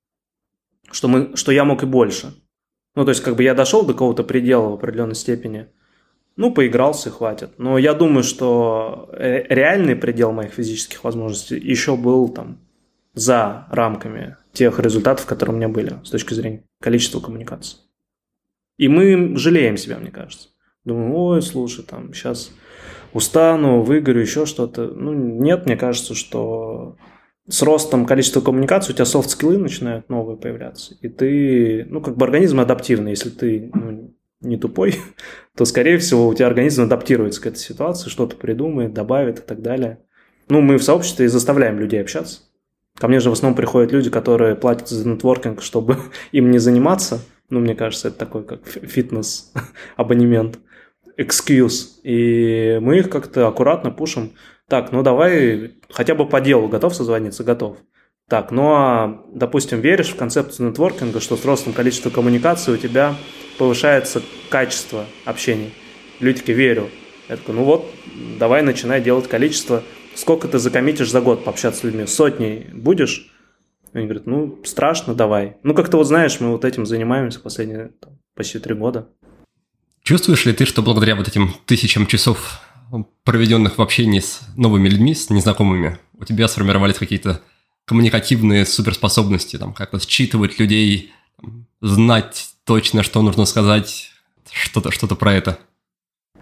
[0.91, 2.33] что, мы, что я мог и больше.
[2.95, 5.67] Ну, то есть, как бы я дошел до какого-то предела в определенной степени,
[6.35, 7.51] ну, поигрался, хватит.
[7.57, 12.59] Но я думаю, что реальный предел моих физических возможностей еще был там
[13.13, 17.79] за рамками тех результатов, которые у меня были с точки зрения количества коммуникаций.
[18.77, 20.49] И мы жалеем себя, мне кажется.
[20.85, 22.51] Думаю, ой, слушай, там сейчас
[23.11, 24.87] устану, выгорю, еще что-то.
[24.87, 26.95] Ну, нет, мне кажется, что
[27.49, 30.95] с ростом количества коммуникаций у тебя софт-скиллы начинают новые появляться.
[31.01, 33.11] И ты, ну, как бы организм адаптивный.
[33.11, 34.95] Если ты ну, не тупой,
[35.57, 39.61] то, скорее всего, у тебя организм адаптируется к этой ситуации, что-то придумает, добавит и так
[39.61, 39.99] далее.
[40.47, 42.41] Ну, мы в сообществе заставляем людей общаться.
[42.97, 45.97] Ко мне же в основном приходят люди, которые платят за нетворкинг, чтобы
[46.31, 47.19] им не заниматься.
[47.49, 50.59] Ну, мне кажется, это такой как фитнес-абонемент,
[51.19, 51.99] excuse.
[52.03, 54.33] И мы их как-то аккуратно пушим.
[54.69, 57.43] Так, ну давай хотя бы по делу готов созвониться?
[57.43, 57.77] Готов.
[58.29, 63.15] Так, ну а, допустим, веришь в концепцию нетворкинга, что с ростом количества коммуникаций у тебя
[63.57, 65.71] повышается качество общения.
[66.19, 66.89] Люди такие, верю.
[67.27, 67.89] Я такой, ну вот,
[68.37, 69.83] давай начинай делать количество.
[70.13, 72.05] Сколько ты закоммитишь за год пообщаться с людьми?
[72.05, 73.31] Сотней будешь?
[73.93, 75.57] Они говорят, ну, страшно, давай.
[75.63, 79.09] Ну, как-то вот знаешь, мы вот этим занимаемся последние там, почти три года.
[80.03, 82.61] Чувствуешь ли ты, что благодаря вот этим тысячам часов,
[83.23, 87.41] проведенных в общении с новыми людьми, с незнакомыми, у тебя сформировались какие-то
[87.85, 91.11] коммуникативные суперспособности, там, как-то считывать людей,
[91.81, 94.11] знать точно, что нужно сказать,
[94.51, 95.59] что-то что про это?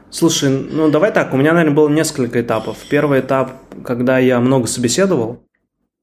[0.09, 2.77] Слушай, ну давай так, у меня, наверное, было несколько этапов.
[2.89, 3.51] Первый этап,
[3.83, 5.43] когда я много собеседовал,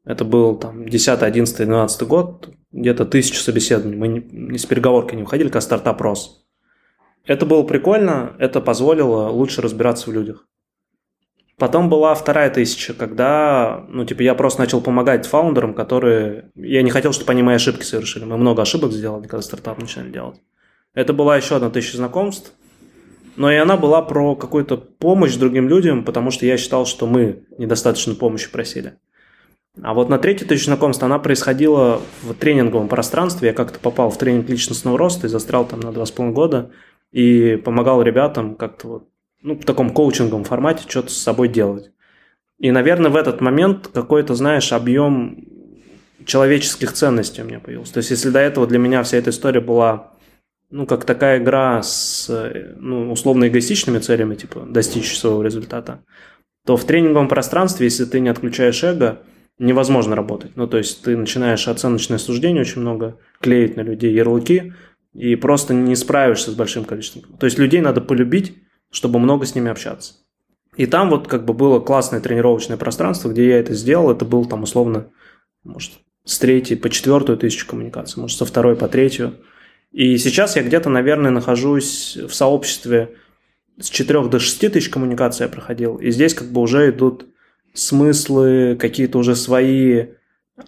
[0.04, 3.96] это был там 10, 11, 12 год, где-то тысячу собеседований.
[3.96, 6.43] Мы не, не с переговоркой не уходили, как стартап рос.
[7.26, 10.46] Это было прикольно, это позволило лучше разбираться в людях.
[11.56, 16.50] Потом была вторая тысяча, когда, ну, типа, я просто начал помогать фаундерам, которые...
[16.56, 18.24] Я не хотел, чтобы они мои ошибки совершили.
[18.24, 20.40] Мы много ошибок сделали, когда стартап начали делать.
[20.94, 22.52] Это была еще одна тысяча знакомств.
[23.36, 27.44] Но и она была про какую-то помощь другим людям, потому что я считал, что мы
[27.56, 28.94] недостаточно помощи просили.
[29.82, 33.48] А вот на третью тысячу знакомств она происходила в тренинговом пространстве.
[33.48, 36.70] Я как-то попал в тренинг личностного роста и застрял там на два с половиной года
[37.14, 39.08] и помогал ребятам как-то вот
[39.40, 41.92] ну, в таком коучинговом формате что-то с собой делать.
[42.58, 45.44] И, наверное, в этот момент какой-то, знаешь, объем
[46.26, 47.94] человеческих ценностей у меня появился.
[47.94, 50.14] То есть, если до этого для меня вся эта история была,
[50.70, 52.28] ну, как такая игра с,
[52.80, 56.02] ну, условно эгоистичными целями, типа, достичь своего результата,
[56.66, 59.22] то в тренинговом пространстве, если ты не отключаешь эго,
[59.60, 60.56] невозможно работать.
[60.56, 64.72] Ну, то есть, ты начинаешь оценочное суждение очень много клеить на людей ярлыки,
[65.14, 67.36] и просто не справишься с большим количеством.
[67.38, 68.58] То есть, людей надо полюбить,
[68.90, 70.14] чтобы много с ними общаться.
[70.76, 74.10] И там вот как бы было классное тренировочное пространство, где я это сделал.
[74.10, 75.10] Это был там условно,
[75.62, 75.92] может,
[76.24, 79.34] с третьей по четвертую тысячу коммуникаций, может, со второй по третью.
[79.92, 83.14] И сейчас я где-то, наверное, нахожусь в сообществе
[83.78, 85.96] с 4 до 6 тысяч коммуникаций я проходил.
[85.96, 87.26] И здесь как бы уже идут
[87.72, 90.06] смыслы, какие-то уже свои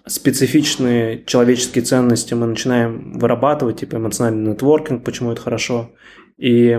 [0.06, 5.90] специфичные человеческие ценности мы начинаем вырабатывать, типа эмоциональный нетворкинг, почему это хорошо.
[6.36, 6.78] И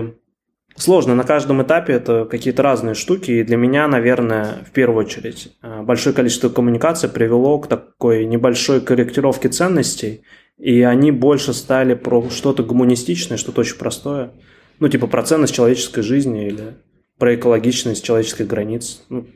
[0.78, 5.52] Сложно, на каждом этапе это какие-то разные штуки, и для меня, наверное, в первую очередь,
[5.60, 10.22] э, большое количество коммуникаций привело к такой небольшой корректировке ценностей,
[10.56, 14.30] и они больше стали про что-то гуманистичное, что-то очень простое,
[14.78, 16.76] ну, типа про ценность человеческой жизни или
[17.18, 19.02] про экологичность человеческих границ.
[19.08, 19.26] Ну,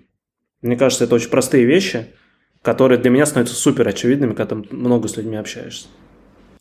[0.61, 2.06] мне кажется, это очень простые вещи,
[2.62, 5.87] которые для меня становятся супер очевидными, когда ты много с людьми общаешься.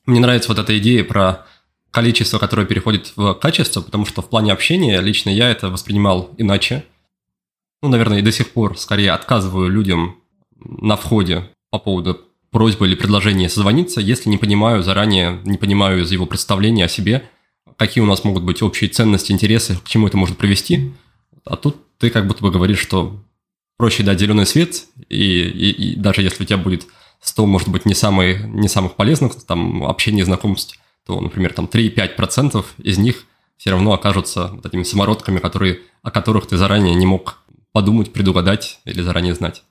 [0.06, 1.46] Мне нравится вот эта идея про
[1.92, 6.84] количество, которое переходит в качество, потому что в плане общения лично я это воспринимал иначе.
[7.84, 10.18] Ну, наверное, и до сих пор скорее отказываю людям
[10.60, 12.20] на входе по поводу
[12.52, 17.24] просьбы или предложения созвониться, если не понимаю заранее, не понимаю из его представления о себе,
[17.78, 20.94] какие у нас могут быть общие ценности, интересы, к чему это может привести.
[21.46, 23.20] А тут ты как будто бы говоришь, что
[23.82, 26.86] проще дать зеленый свет, и, и, и даже если у тебя будет
[27.22, 32.64] 100, может быть, не, самый, не самых полезных там общений, знакомств, то, например, там 3-5%
[32.78, 33.26] из них
[33.58, 37.40] все равно окажутся вот этими самородками, которые, о которых ты заранее не мог
[37.72, 39.64] подумать, предугадать или заранее знать.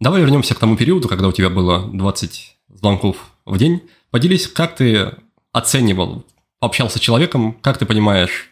[0.00, 3.82] Давай вернемся к тому периоду, когда у тебя было 20 звонков в день.
[4.10, 5.12] Поделись, как ты
[5.52, 6.24] оценивал,
[6.58, 8.51] общался с человеком, как ты понимаешь,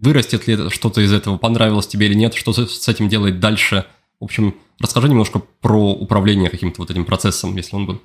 [0.00, 3.86] вырастет ли что-то из этого, понравилось тебе или нет, что с этим делать дальше.
[4.18, 8.00] В общем, расскажи немножко про управление каким-то вот этим процессом, если он был.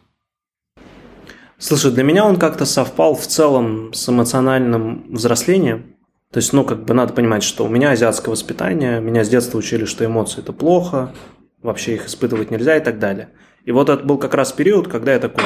[1.58, 5.96] Слушай, для меня он как-то совпал в целом с эмоциональным взрослением.
[6.32, 9.58] То есть, ну, как бы надо понимать, что у меня азиатское воспитание, меня с детства
[9.58, 11.14] учили, что эмоции– это плохо,
[11.62, 13.30] вообще их испытывать нельзя и так далее.
[13.64, 15.44] И вот это был как раз период, когда я такой,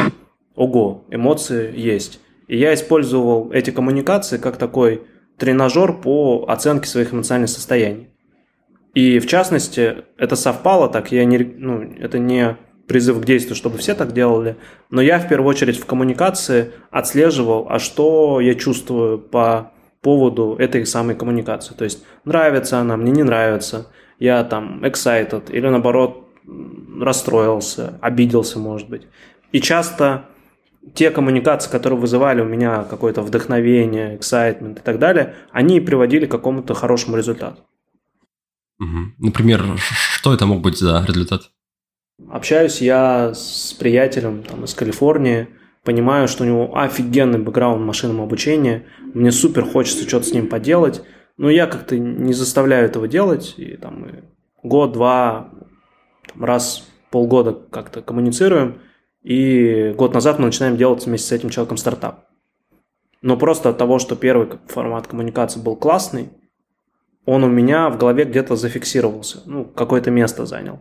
[0.56, 2.20] ого, эмоции есть.
[2.48, 5.04] И я использовал эти коммуникации как такой
[5.40, 8.10] тренажер по оценке своих эмоциональных состояний.
[8.94, 13.78] И в частности, это совпало так, я не, ну, это не призыв к действию, чтобы
[13.78, 14.58] все так делали,
[14.90, 19.72] но я в первую очередь в коммуникации отслеживал, а что я чувствую по
[20.02, 21.76] поводу этой самой коммуникации.
[21.76, 23.88] То есть нравится она, мне не нравится,
[24.18, 26.28] я там excited или наоборот
[27.00, 29.04] расстроился, обиделся, может быть.
[29.52, 30.26] И часто
[30.94, 36.32] те коммуникации, которые вызывали у меня какое-то вдохновение, excitement и так далее, они приводили к
[36.32, 37.62] какому-то хорошему результату.
[38.80, 39.28] Угу.
[39.28, 39.78] Например,
[40.14, 41.52] что это мог быть за результат?
[42.30, 45.48] Общаюсь я с приятелем там, из Калифорнии,
[45.84, 51.02] понимаю, что у него офигенный бэкграунд машинного обучения, мне супер хочется что-то с ним поделать,
[51.38, 54.06] но я как-то не заставляю этого делать, и там
[54.62, 55.52] год-два,
[56.38, 58.80] раз полгода как-то коммуницируем,
[59.30, 62.26] и год назад мы начинаем делать вместе с этим человеком стартап.
[63.22, 66.32] Но просто от того, что первый формат коммуникации был классный,
[67.28, 70.80] он у меня в голове где-то зафиксировался, ну, какое-то место занял.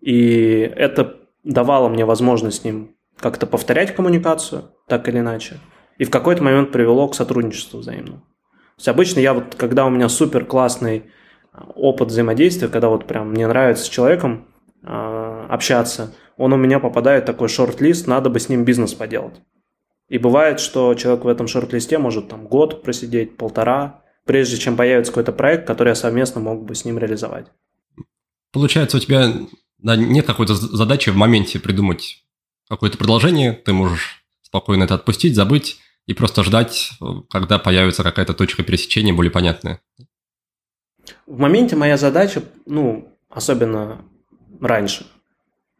[0.00, 5.60] И это давало мне возможность с ним как-то повторять коммуникацию, так или иначе.
[5.98, 8.22] И в какой-то момент привело к сотрудничеству взаимному.
[8.22, 11.12] То есть обычно я вот, когда у меня супер классный
[11.52, 14.48] а, опыт взаимодействия, когда вот прям мне нравится с человеком
[14.82, 19.34] э, общаться, он у меня попадает в такой шорт-лист, надо бы с ним бизнес поделать.
[20.08, 25.12] И бывает, что человек в этом шорт-листе может там год просидеть, полтора, прежде чем появится
[25.12, 27.46] какой-то проект, который я совместно мог бы с ним реализовать.
[28.52, 29.32] Получается, у тебя
[29.78, 32.24] да, нет какой-то задачи в моменте придумать
[32.68, 36.92] какое-то продолжение, ты можешь спокойно это отпустить, забыть и просто ждать,
[37.28, 39.80] когда появится какая-то точка пересечения более понятная.
[41.26, 44.04] В моменте моя задача, ну, особенно
[44.60, 45.06] раньше,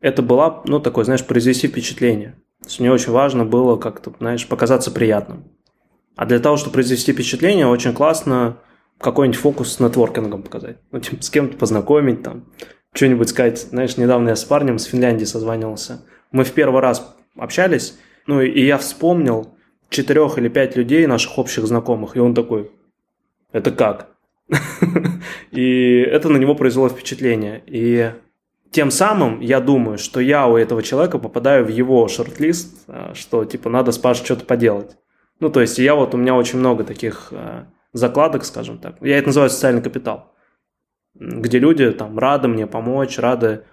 [0.01, 2.36] это была, ну, такое, знаешь, произвести впечатление.
[2.61, 5.44] То есть мне очень важно было как-то, знаешь, показаться приятным.
[6.16, 8.59] А для того, чтобы произвести впечатление, очень классно
[8.99, 10.78] какой-нибудь фокус с нетворкингом показать.
[10.90, 12.46] Ну, типа, с кем-то познакомить, там,
[12.92, 13.59] что-нибудь сказать.
[13.59, 16.05] Знаешь, недавно я с парнем с Финляндии созванивался.
[16.32, 17.96] Мы в первый раз общались,
[18.26, 19.55] ну, и я вспомнил
[19.88, 22.70] четырех или пять людей, наших общих знакомых, и он такой,
[23.53, 24.09] это как?
[25.51, 27.62] И это на него произвело впечатление.
[27.66, 28.11] И
[28.71, 33.45] тем самым я думаю, что я у этого человека попадаю в его шорт-лист, а, что
[33.45, 34.97] типа надо с Пашей что-то поделать.
[35.41, 38.97] Ну, то есть я вот, у меня очень много таких э, закладок, скажем так.
[39.01, 40.33] Я это называю социальный капитал,
[41.14, 43.64] где люди там рады мне помочь, рады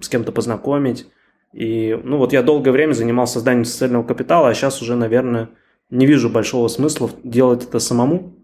[0.00, 1.06] с кем-то познакомить.
[1.52, 5.50] И, ну, вот я долгое время занимался созданием социального капитала, а сейчас уже, наверное,
[5.90, 8.39] не вижу большого смысла делать это самому.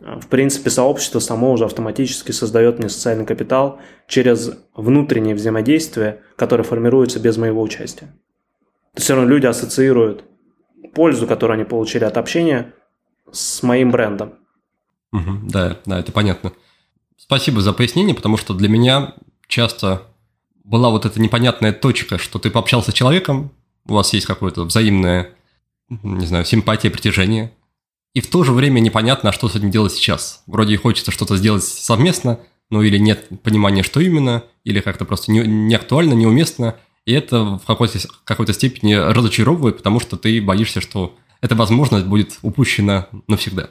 [0.00, 7.18] В принципе, сообщество само уже автоматически создает мне социальный капитал через внутреннее взаимодействие, которое формируется
[7.18, 8.14] без моего участия.
[8.94, 10.24] То все равно люди ассоциируют
[10.94, 12.74] пользу, которую они получили от общения
[13.32, 14.34] с моим брендом.
[15.12, 16.52] Угу, да, да, это понятно.
[17.16, 19.14] Спасибо за пояснение, потому что для меня
[19.48, 20.02] часто
[20.64, 23.50] была вот эта непонятная точка, что ты пообщался с человеком,
[23.86, 25.34] у вас есть какое-то взаимное,
[25.88, 27.52] не знаю, симпатия, притяжение,
[28.14, 30.42] и в то же время непонятно, что с этим делать сейчас.
[30.46, 32.40] Вроде хочется что-то сделать совместно,
[32.70, 37.58] но или нет понимания, что именно, или как-то просто не, не актуально, неуместно, и это
[37.58, 43.70] в какой-то, какой-то степени разочаровывает, потому что ты боишься, что эта возможность будет упущена навсегда.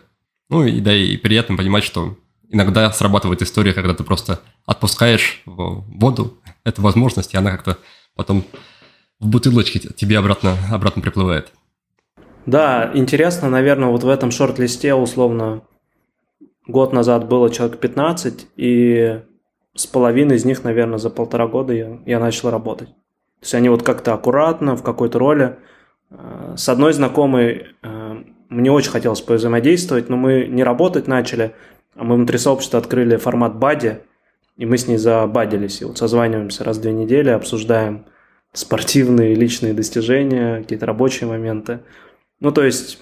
[0.50, 2.18] Ну и да, и приятно понимать, что
[2.50, 7.78] иногда срабатывает история, когда ты просто отпускаешь в воду эту возможность, и она как-то
[8.16, 8.46] потом
[9.20, 11.52] в бутылочке тебе обратно, обратно приплывает.
[12.48, 15.64] Да, интересно, наверное, вот в этом шорт-листе условно
[16.66, 19.20] год назад было человек 15, и
[19.76, 22.88] с половиной из них, наверное, за полтора года я, я начал работать.
[22.88, 25.58] То есть они вот как-то аккуратно, в какой-то роли.
[26.10, 31.54] Э, с одной знакомой э, мне очень хотелось взаимодействовать, но мы не работать начали,
[31.96, 34.00] а мы внутри сообщества открыли формат бади,
[34.56, 35.82] и мы с ней забадились.
[35.82, 38.06] И вот созваниваемся раз в две недели, обсуждаем
[38.54, 41.82] спортивные, личные достижения, какие-то рабочие моменты.
[42.40, 43.00] Ну, то есть,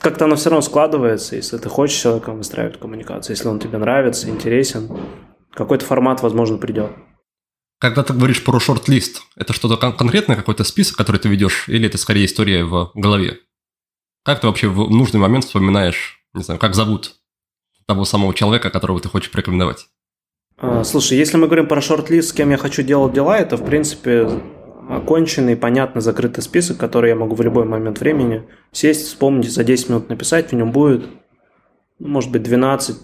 [0.00, 3.78] как-то оно все равно складывается, если ты хочешь с человеком выстраивать коммуникацию, если он тебе
[3.78, 4.90] нравится, интересен,
[5.52, 6.90] какой-то формат, возможно, придет.
[7.80, 11.86] Когда ты говоришь про шорт-лист, это что-то кон- конкретное, какой-то список, который ты ведешь, или
[11.86, 13.38] это скорее история в голове?
[14.24, 17.14] Как ты вообще в нужный момент вспоминаешь, не знаю, как зовут
[17.86, 19.86] того самого человека, которого ты хочешь порекомендовать?
[20.58, 23.64] А, слушай, если мы говорим про шорт-лист, с кем я хочу делать дела, это, в
[23.64, 24.28] принципе,
[24.88, 29.90] оконченный, понятно, закрытый список, который я могу в любой момент времени сесть, вспомнить, за 10
[29.90, 30.50] минут написать.
[30.50, 31.06] В нем будет,
[31.98, 32.98] ну, может быть, 12-14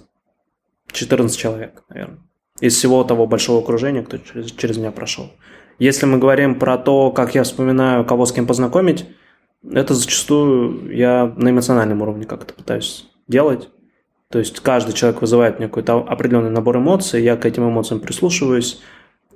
[1.37, 2.19] человек, наверное,
[2.61, 5.31] из всего того большого окружения, кто через, через меня прошел.
[5.79, 9.07] Если мы говорим про то, как я вспоминаю, кого с кем познакомить,
[9.71, 13.69] это зачастую я на эмоциональном уровне как-то пытаюсь делать.
[14.31, 18.81] То есть каждый человек вызывает мне какой-то определенный набор эмоций, я к этим эмоциям прислушиваюсь.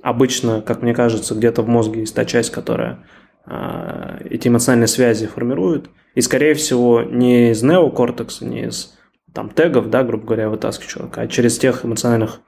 [0.08, 3.04] Обычно, как мне кажется, где-то в мозге есть та часть, которая
[3.44, 5.90] э, эти эмоциональные связи формирует.
[6.14, 8.96] И, скорее всего, не из неокортекса, не из
[9.34, 12.40] там, тегов, да, грубо говоря, вытаскиваю человека, а через тех эмоциональных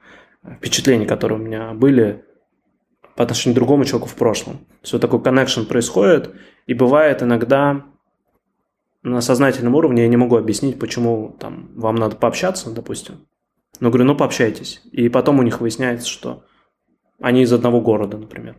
[0.57, 2.25] впечатлений, которые у меня были
[3.15, 4.57] по отношению к другому человеку в прошлом.
[4.81, 6.31] То есть такой connection происходит,
[6.65, 7.85] и бывает иногда
[9.03, 13.27] на сознательном уровне я не могу объяснить, почему там вам надо пообщаться, допустим.
[13.79, 14.81] Но говорю, ну пообщайтесь.
[14.91, 16.43] И потом у них выясняется, что
[17.21, 18.57] они из одного города, например.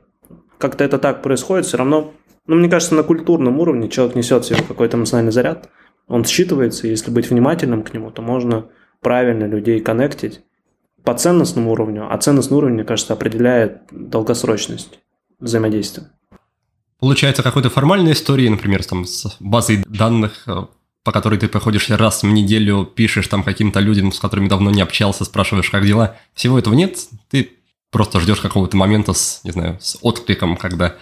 [0.59, 2.13] Как-то это так происходит, все равно,
[2.47, 5.69] ну, мне кажется, на культурном уровне человек несет в себе какой-то эмоциональный заряд,
[6.09, 8.67] он считывается, если быть внимательным к нему, то можно
[9.01, 10.43] правильно людей коннектить
[11.05, 15.01] по ценностному уровню, а ценностный уровень, мне кажется, определяет долгосрочность
[15.41, 16.11] взаимодействия.
[17.01, 20.67] Получается, какой-то формальной истории, например, там, с базой данных, э,
[21.03, 24.83] по которой ты проходишь раз в неделю, пишешь там каким-то людям, с которыми давно не
[24.83, 26.17] общался, спрашиваешь, как дела.
[26.35, 26.97] Всего этого нет,
[27.29, 27.59] ты
[27.93, 30.97] просто ждешь какого-то момента с, не знаю, с откликом, когда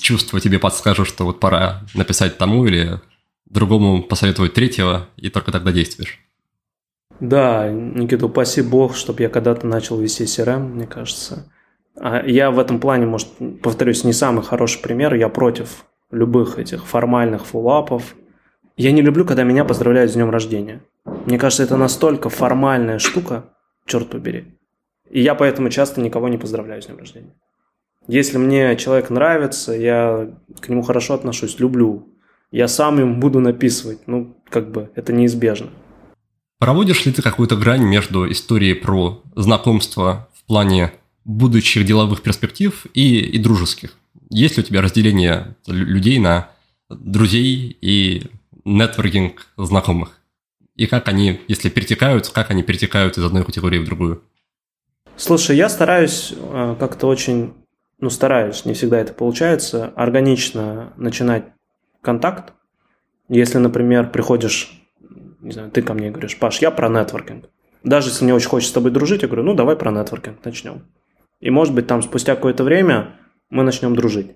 [0.00, 3.00] чувства тебе подскажут, что вот пора написать тому или
[3.44, 6.20] другому посоветовать третьего, и только тогда действуешь.
[7.20, 11.52] Да, Никита, упаси бог, чтобы я когда-то начал вести CRM, мне кажется.
[12.00, 13.28] А я в этом плане, может,
[13.62, 15.14] повторюсь, не самый хороший пример.
[15.14, 18.16] Я против любых этих формальных фуллапов.
[18.76, 20.82] Я не люблю, когда меня поздравляют с днем рождения.
[21.26, 23.44] Мне кажется, это настолько формальная штука,
[23.86, 24.51] черт побери.
[25.12, 27.34] И я поэтому часто никого не поздравляю с днем рождения.
[28.08, 32.08] Если мне человек нравится, я к нему хорошо отношусь, люблю,
[32.50, 34.00] я сам им буду написывать.
[34.06, 35.68] Ну, как бы, это неизбежно.
[36.58, 40.92] Проводишь ли ты какую-то грань между историей про знакомство в плане
[41.24, 43.94] будущих деловых перспектив и, и дружеских.
[44.30, 46.50] Есть ли у тебя разделение людей на
[46.88, 48.30] друзей и
[48.64, 50.18] нетворкинг знакомых?
[50.74, 54.22] И как они, если перетекают, как они перетекают из одной категории в другую?
[55.16, 57.54] Слушай, я стараюсь э, как-то очень,
[58.00, 61.44] ну стараюсь, не всегда это получается, органично начинать
[62.00, 62.54] контакт.
[63.28, 64.82] Если, например, приходишь,
[65.40, 67.46] не знаю, ты ко мне говоришь, Паш, я про нетворкинг.
[67.84, 70.82] Даже если мне очень хочется с тобой дружить, я говорю, ну давай про нетворкинг начнем.
[71.40, 73.16] И может быть там спустя какое-то время
[73.50, 74.32] мы начнем дружить.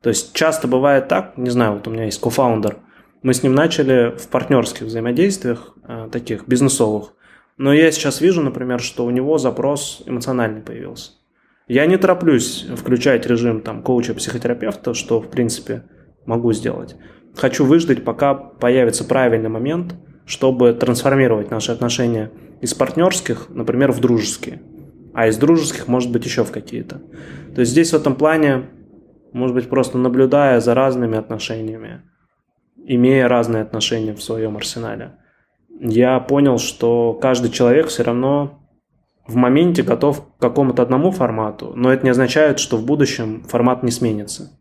[0.00, 2.78] То есть часто бывает так, не знаю, вот у меня есть кофаундер,
[3.24, 7.14] мы с ним начали в партнерских взаимодействиях, э, таких бизнесовых.
[7.56, 11.12] Но я сейчас вижу, например, что у него запрос эмоциональный появился.
[11.66, 15.84] Я не тороплюсь включать режим там, коуча-психотерапевта, что, в принципе,
[16.26, 16.96] могу сделать.
[17.34, 19.94] Хочу выждать, пока появится правильный момент,
[20.26, 22.30] чтобы трансформировать наши отношения
[22.60, 24.60] из партнерских, например, в дружеские
[25.14, 27.00] а из дружеских, может быть, еще в какие-то.
[27.54, 28.68] То есть здесь в этом плане,
[29.32, 32.02] может быть, просто наблюдая за разными отношениями,
[32.84, 35.12] имея разные отношения в своем арсенале,
[35.80, 38.60] я понял, что каждый человек все равно
[39.26, 43.82] в моменте готов к какому-то одному формату, но это не означает, что в будущем формат
[43.82, 44.58] не сменится.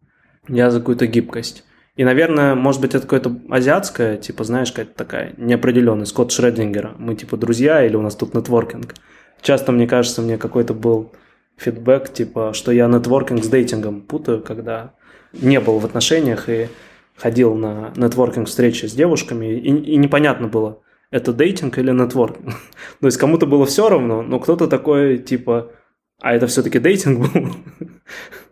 [0.47, 1.63] Я за какую-то гибкость.
[1.95, 6.95] И, наверное, может быть, это какое-то азиатское, типа, знаешь, какая-то такая неопределенность, Скотт Шреддингера.
[6.97, 8.95] Мы, типа, друзья или у нас тут нетворкинг
[9.43, 11.11] часто, мне кажется, мне какой-то был
[11.57, 14.93] фидбэк, типа, что я нетворкинг с дейтингом путаю, когда
[15.33, 16.69] не был в отношениях и
[17.15, 20.79] ходил на нетворкинг встречи с девушками, и, и непонятно было,
[21.13, 22.55] это дейтинг или нетворкинг.
[22.99, 25.71] То есть кому-то было все равно, но кто-то такой, типа,
[26.19, 27.55] а это все-таки дейтинг был?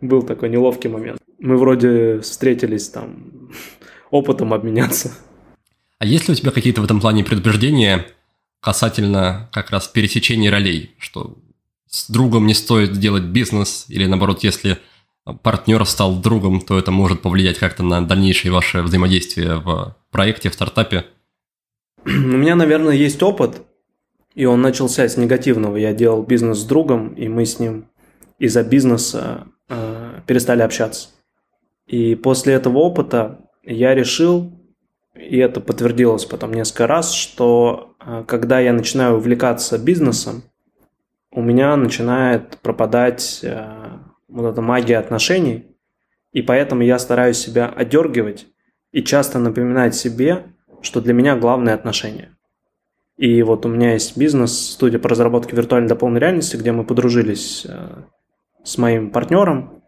[0.00, 1.20] был такой неловкий момент.
[1.40, 3.50] Мы вроде встретились там
[4.10, 5.12] опытом обменяться.
[5.98, 8.06] А есть ли у тебя какие-то в этом плане предупреждения
[8.60, 11.36] касательно как раз пересечения ролей, что
[11.88, 14.78] с другом не стоит делать бизнес, или наоборот, если
[15.42, 20.54] партнер стал другом, то это может повлиять как-то на дальнейшее ваше взаимодействие в проекте, в
[20.54, 21.06] стартапе?
[22.06, 23.62] У меня, наверное, есть опыт,
[24.34, 25.76] и он начался с негативного.
[25.76, 27.86] Я делал бизнес с другом, и мы с ним
[28.38, 31.10] из-за бизнеса э, перестали общаться.
[31.86, 34.52] И после этого опыта я решил,
[35.14, 40.42] и это подтвердилось потом несколько раз, что э, когда я начинаю увлекаться бизнесом,
[41.30, 43.64] у меня начинает пропадать э,
[44.28, 45.76] вот эта магия отношений,
[46.32, 48.46] и поэтому я стараюсь себя отдергивать
[48.90, 50.44] и часто напоминать себе,
[50.82, 52.36] что для меня главное отношения.
[53.16, 57.66] И вот у меня есть бизнес, студия по разработке виртуальной дополненной реальности, где мы подружились
[57.68, 58.02] э,
[58.64, 59.82] с моим партнером,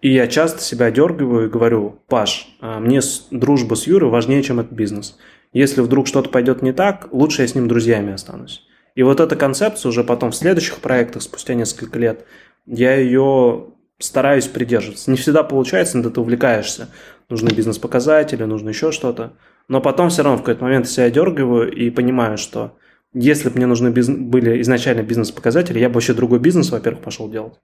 [0.00, 3.00] И я часто себя дергиваю и говорю, Паш, а мне
[3.30, 5.16] дружба с Юрой важнее, чем этот бизнес.
[5.52, 8.62] Если вдруг что-то пойдет не так, лучше я с ним друзьями останусь.
[8.94, 12.24] И вот эта концепция уже потом в следующих проектах, спустя несколько лет,
[12.66, 15.10] я ее стараюсь придерживаться.
[15.10, 16.88] Не всегда получается, но ты увлекаешься.
[17.28, 19.32] Нужны бизнес-показатели, нужно еще что-то.
[19.68, 22.76] Но потом все равно в какой-то момент себя дергиваю и понимаю, что
[23.12, 27.54] если бы мне нужны были изначально бизнес-показатели, я бы вообще другой бизнес, во-первых, пошел делать.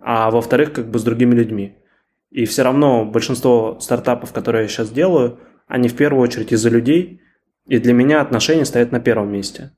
[0.00, 1.76] А во-вторых, как бы с другими людьми.
[2.30, 7.20] И все равно большинство стартапов, которые я сейчас делаю, они в первую очередь из-за людей.
[7.66, 9.72] И для меня отношения стоят на первом месте.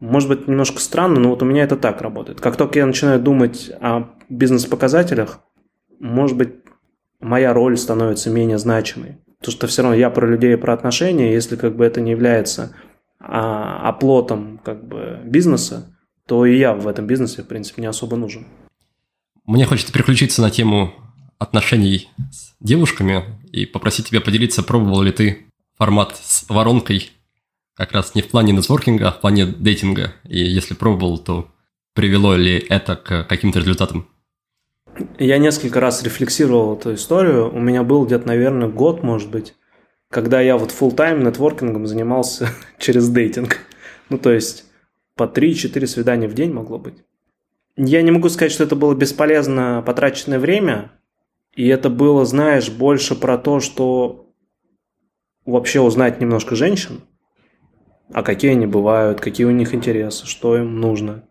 [0.00, 2.40] Может быть, немножко странно, но вот у меня это так работает.
[2.40, 5.40] Как только я начинаю думать о бизнес-показателях,
[5.98, 6.50] может быть,
[7.20, 9.18] моя роль становится менее значимой.
[9.40, 12.74] Потому что все равно я про людей про отношения, если как бы это не является
[13.20, 18.16] а, оплотом как бы бизнеса, то и я в этом бизнесе, в принципе, не особо
[18.16, 18.46] нужен.
[19.46, 20.92] Мне хочется переключиться на тему
[21.38, 25.46] отношений с девушками и попросить тебя поделиться, пробовал ли ты
[25.78, 27.12] формат с воронкой
[27.74, 30.12] как раз не в плане нетворкинга, а в плане дейтинга.
[30.24, 31.48] И если пробовал, то
[31.94, 34.08] привело ли это к каким-то результатам?
[35.18, 37.54] Я несколько раз рефлексировал эту историю.
[37.54, 39.54] У меня был где-то, наверное, год, может быть,
[40.10, 43.58] когда я вот full тайм нетворкингом занимался через дейтинг.
[44.08, 44.64] Ну, то есть
[45.16, 47.04] по 3-4 свидания в день могло быть.
[47.76, 50.92] Я не могу сказать, что это было бесполезно потраченное время,
[51.54, 54.32] и это было, знаешь, больше про то, что
[55.44, 57.02] вообще узнать немножко женщин,
[58.12, 61.27] а какие они бывают, какие у них интересы, что им нужно.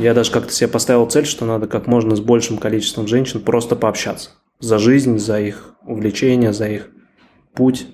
[0.00, 3.76] Я даже как-то себе поставил цель, что надо как можно с большим количеством женщин просто
[3.76, 4.30] пообщаться.
[4.58, 6.90] За жизнь, за их увлечения, за их
[7.54, 7.86] путь.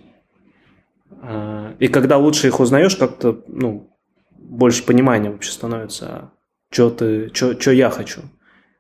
[1.22, 3.96] А, и когда лучше их узнаешь, как-то, ну,
[4.38, 6.32] больше понимания вообще становится,
[6.70, 8.22] что ты, что я хочу.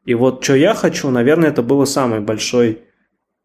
[0.04, 2.82] И вот что я хочу, наверное, это было самый большой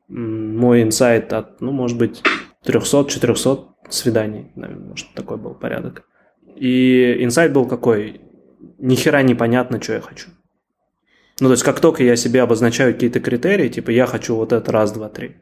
[0.07, 2.23] мой инсайт от, ну, может быть,
[2.65, 6.07] 300-400 свиданий, наверное, может, такой был порядок.
[6.55, 8.21] И инсайт был какой?
[8.77, 10.29] Ни хера непонятно, что я хочу.
[11.39, 14.71] Ну, то есть, как только я себе обозначаю какие-то критерии, типа, я хочу вот это
[14.71, 15.35] раз, два, три,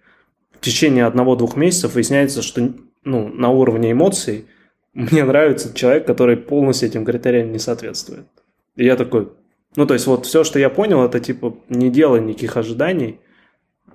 [0.51, 4.47] в течение одного-двух месяцев выясняется, что, ну, на уровне эмоций
[4.93, 8.27] мне нравится человек, который полностью этим критериям не соответствует.
[8.75, 9.31] И я такой,
[9.75, 13.19] ну, то есть, вот все, что я понял, это, типа, не делай никаких ожиданий,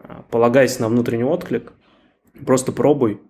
[0.05, 1.73] а полагайся на внутренний отклик,
[2.47, 3.21] просто пробуй,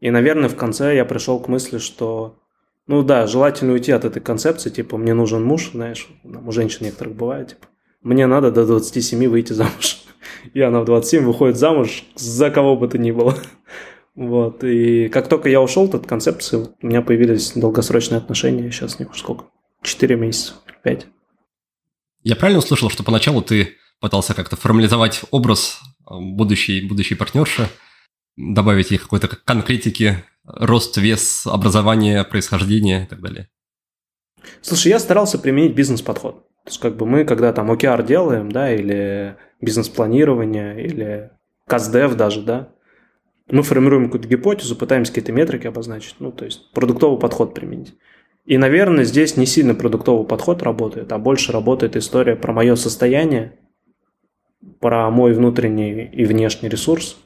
[0.00, 2.38] и, наверное, в конце я пришел к мысли, что,
[2.86, 7.14] ну да, желательно уйти от этой концепции, типа, мне нужен муж, знаешь, у женщин некоторых
[7.14, 7.66] бывает, типа,
[8.02, 10.00] мне надо до 27 выйти замуж.
[10.52, 13.36] И она в 27 выходит замуж за кого бы то ни было.
[14.14, 19.06] Вот, и как только я ушел от концепции, у меня появились долгосрочные отношения, сейчас не
[19.12, 19.46] сколько,
[19.82, 20.54] 4 месяца,
[20.84, 21.06] 5.
[22.22, 27.68] Я правильно услышал, что поначалу ты пытался как-то формализовать образ э, будущей, будущей партнерши,
[28.36, 33.48] добавить ей какой-то конкретики, рост, вес, образование, происхождение и так далее?
[34.60, 36.46] Слушай, я старался применить бизнес-подход.
[36.64, 41.30] То есть, как бы мы, когда там OKR делаем, да, или бизнес-планирование, или
[41.68, 42.68] CastDev даже, да,
[43.50, 47.94] мы формируем какую-то гипотезу, пытаемся какие-то метрики обозначить, ну, то есть продуктовый подход применить.
[48.46, 53.58] И, наверное, здесь не сильно продуктовый подход работает, а больше работает история про мое состояние,
[54.80, 57.18] про мой внутренний и внешний ресурс,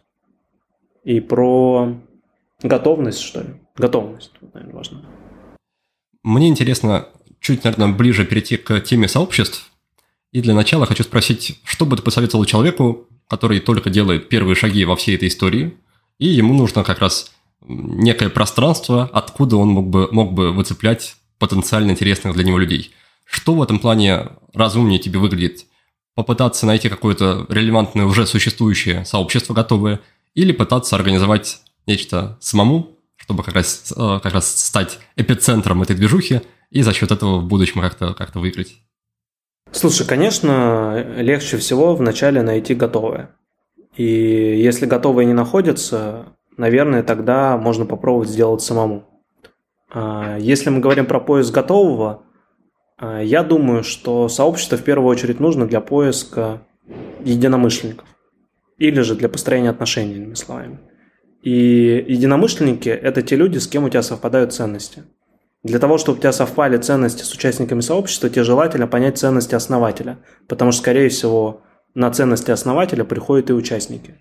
[1.05, 1.95] и про
[2.63, 3.49] готовность, что ли.
[3.77, 5.05] Готовность, наверное, важно.
[6.23, 7.09] Мне интересно
[7.41, 9.71] чуть, наверное, ближе перейти к теме сообществ.
[10.33, 14.85] И для начала хочу спросить, что бы ты посоветовал человеку, который только делает первые шаги
[14.85, 15.77] во всей этой истории,
[16.19, 17.33] и ему нужно как раз
[17.63, 22.93] некое пространство, откуда он мог бы, мог бы выцеплять потенциально интересных для него людей.
[23.25, 25.67] Что в этом плане разумнее тебе выглядит?
[26.15, 30.01] Попытаться найти какое-то релевантное уже существующее сообщество готовое–
[30.39, 36.43] или пытаться организовать нечто самому, чтобы как раз, э, как раз стать эпицентром этой движухи
[36.70, 38.76] и за счет этого в будущем как-то как выиграть.
[39.72, 43.34] Слушай, конечно, легче всего вначале найти готовое.
[43.97, 46.26] И если готовое не находится,
[46.57, 49.05] наверное, тогда можно попробовать сделать самому.
[49.91, 52.22] А, если мы говорим про поиск готового,
[52.99, 56.62] а, я думаю, что сообщество в первую очередь нужно для поиска
[57.24, 58.09] единомышленников
[58.78, 60.78] или же для построения отношений, иными словами.
[61.43, 65.05] И единомышленники– это те люди, с кем у тебя совпадают ценности.
[65.62, 70.18] Для того, чтобы у тебя совпали ценности с участниками сообщества, тебе желательно понять ценности основателя,
[70.47, 71.62] потому что, скорее всего,
[71.95, 74.14] на ценности основателя приходят и участники.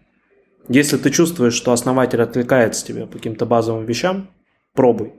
[0.68, 4.30] Если ты чувствуешь, что основатель отвлекается тебе по каким-то базовым вещам,
[4.74, 5.14] пробуй.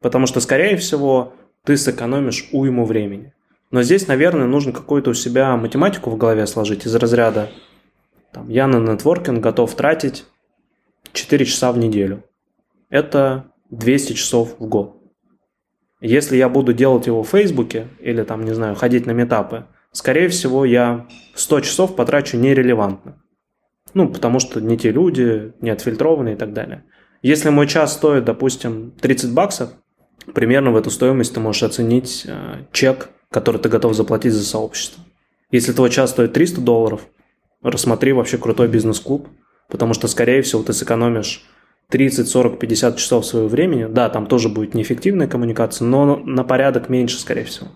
[0.00, 3.32] Потому что, скорее всего, ты сэкономишь уйму времени.
[3.70, 7.50] Но здесь, наверное, нужно какую-то у себя математику в голове сложить из разряда
[8.32, 10.24] Там, я на нетворкинг готов тратить
[11.18, 12.24] 4 часа в неделю.
[12.90, 14.96] Это 200 часов в год.
[16.00, 20.28] Если я буду делать его в Фейсбуке или там, не знаю, ходить на метапы, скорее
[20.28, 23.20] всего, я 100 часов потрачу нерелевантно.
[23.94, 26.84] Ну, потому что не те люди, не отфильтрованные и так далее.
[27.22, 29.70] Если мой час стоит, допустим, 30 баксов,
[30.34, 35.02] примерно в эту стоимость ты можешь оценить э, чек, который ты готов заплатить за сообщество.
[35.50, 37.00] Если твой час стоит 300 долларов,
[37.60, 39.28] рассмотри вообще крутой бизнес-клуб,
[39.68, 41.44] потому что, скорее всего, ты сэкономишь
[41.90, 43.86] 30, 40, 50 часов своего времени.
[43.86, 47.68] Да, там тоже будет неэффективная коммуникация, но на порядок меньше, скорее всего.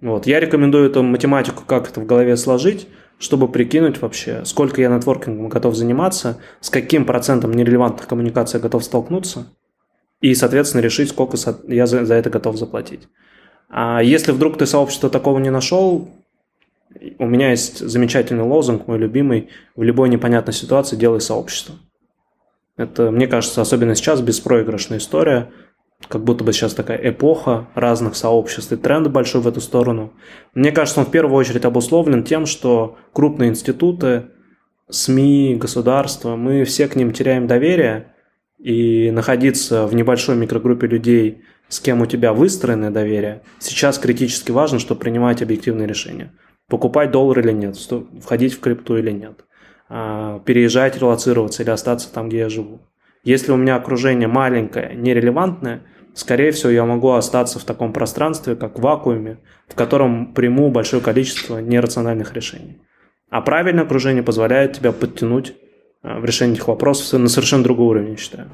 [0.00, 0.26] Вот.
[0.26, 2.86] Я рекомендую эту математику как это в голове сложить,
[3.18, 8.84] чтобы прикинуть вообще, сколько я нетворкингом готов заниматься, с каким процентом нерелевантных коммуникаций я готов
[8.84, 9.46] столкнуться,
[10.20, 11.36] и, соответственно, решить, сколько
[11.68, 13.08] я за, это готов заплатить.
[13.68, 16.08] А если вдруг ты сообщество такого не нашел,
[17.18, 21.76] у меня есть замечательный лозунг, мой любимый, в любой непонятной ситуации делай сообщество.
[22.76, 25.50] Это, мне кажется, особенно сейчас беспроигрышная история,
[26.08, 30.12] как будто бы сейчас такая эпоха разных сообществ и тренд большой в эту сторону.
[30.54, 34.26] Мне кажется, он в первую очередь обусловлен тем, что крупные институты,
[34.90, 38.14] СМИ, государства, мы все к ним теряем доверие,
[38.64, 44.78] и находиться в небольшой микрогруппе людей, с кем у тебя выстроенное доверие, сейчас критически важно,
[44.78, 46.32] чтобы принимать объективные решения.
[46.68, 47.76] Покупать доллар или нет,
[48.22, 49.44] входить в крипту или нет.
[49.88, 52.80] А, переезжать, релацироваться или остаться там, где я живу.
[53.22, 55.82] Если у меня окружение маленькое, нерелевантное,
[56.14, 59.38] скорее всего, я могу остаться в таком пространстве, как в вакууме,
[59.68, 62.78] в котором приму большое количество нерациональных решений.
[63.30, 65.54] А правильное окружение позволяет тебя подтянуть
[66.02, 68.50] а, в решении этих вопросов на совершенно другой уровень, я считаю.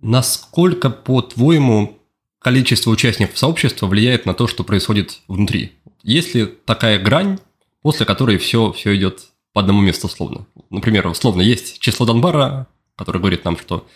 [0.00, 1.98] Насколько, по-твоему,
[2.40, 5.72] количество участников сообщества влияет на то, что происходит внутри?
[6.02, 7.38] Есть ли такая грань,
[7.82, 10.46] после которой все, все идет по одному месту условно.
[10.70, 13.86] Например, условно есть число Донбара, которое говорит нам, что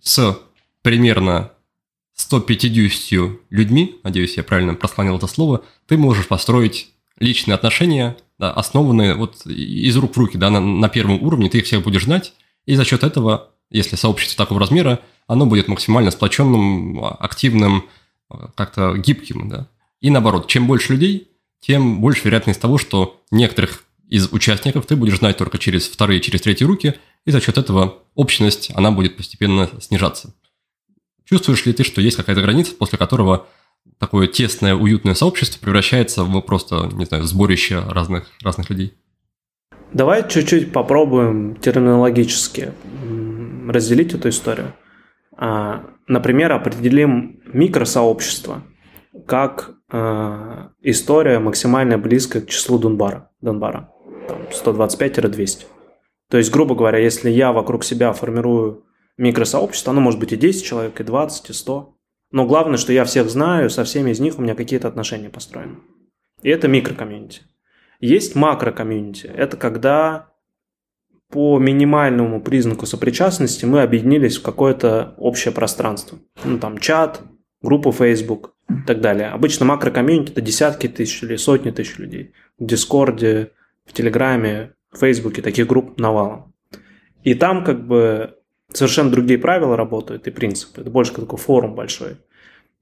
[0.00, 0.38] с
[0.82, 1.52] примерно
[2.14, 9.14] 150 людьми, надеюсь, я правильно прослонил это слово, ты можешь построить личные отношения, да, основанные
[9.14, 12.32] вот из рук в руки, да, на, на первом уровне, ты их всех будешь знать,
[12.66, 17.88] и за счет этого, если сообщество такого размера, оно будет максимально сплоченным, активным,
[18.54, 19.68] как-то гибким, да.
[20.00, 21.28] И наоборот, чем больше людей,
[21.60, 26.42] тем больше вероятность того, что некоторых из участников ты будешь знать только через вторые, через
[26.42, 26.94] третьи руки,
[27.24, 30.34] и за счет этого общность, она будет постепенно снижаться.
[31.24, 33.46] Чувствуешь ли ты, что есть какая-то граница, после которого
[33.98, 38.94] такое тесное, уютное сообщество превращается в просто, не знаю, сборище разных, разных людей?
[39.92, 42.72] Давай чуть-чуть попробуем терминологически
[43.68, 44.74] разделить эту историю.
[45.36, 48.62] А, например, определим микросообщество
[49.26, 53.30] как а, история максимально близкая к числу Донбара.
[53.40, 53.90] Донбара
[54.28, 55.64] там, 125-200.
[56.30, 58.84] То есть, грубо говоря, если я вокруг себя формирую
[59.16, 61.94] микросообщество, оно может быть и 10 человек, и 20, и 100.
[62.30, 65.76] Но главное, что я всех знаю, со всеми из них у меня какие-то отношения построены.
[66.42, 67.42] И это микрокомьюнити.
[68.00, 69.26] Есть макрокомьюнити.
[69.26, 70.28] Это когда
[71.30, 76.18] по минимальному признаку сопричастности мы объединились в какое-то общее пространство.
[76.44, 77.22] Ну, там чат,
[77.62, 79.28] группу Facebook и так далее.
[79.28, 82.32] Обычно макрокомьюнити– это десятки тысяч или сотни тысяч людей.
[82.58, 83.52] В Дискорде,
[83.86, 86.54] в Телеграме, в Фейсбуке таких групп навалом.
[87.24, 88.36] И там как бы
[88.72, 90.82] совершенно другие правила работают и принципы.
[90.82, 92.18] Это больше такой форум большой.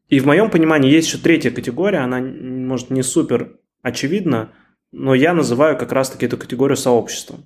[0.08, 4.52] И в моем понимании есть еще третья категория, она, может, не супер очевидна,
[4.92, 7.44] но я называю как раз-таки эту категорию сообществом.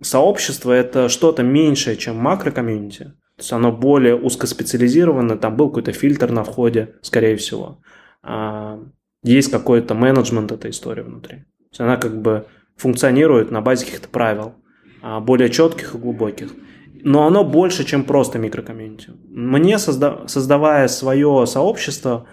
[0.00, 3.14] Сообщество– это что-то меньшее, чем макрокомьюнити.
[3.36, 7.80] То есть оно более узкоспециализировано, там был какой-то фильтр на входе, скорее всего.
[8.22, 8.80] А,
[9.22, 14.54] есть какой-то менеджмент этой истории внутри есть она как бы функционирует на базе каких-то правил,
[15.02, 16.52] а, более четких и глубоких.
[17.02, 19.10] Но оно больше, чем просто микрокомьюнити.
[19.28, 22.26] Мне, созда- создавая свое сообщество,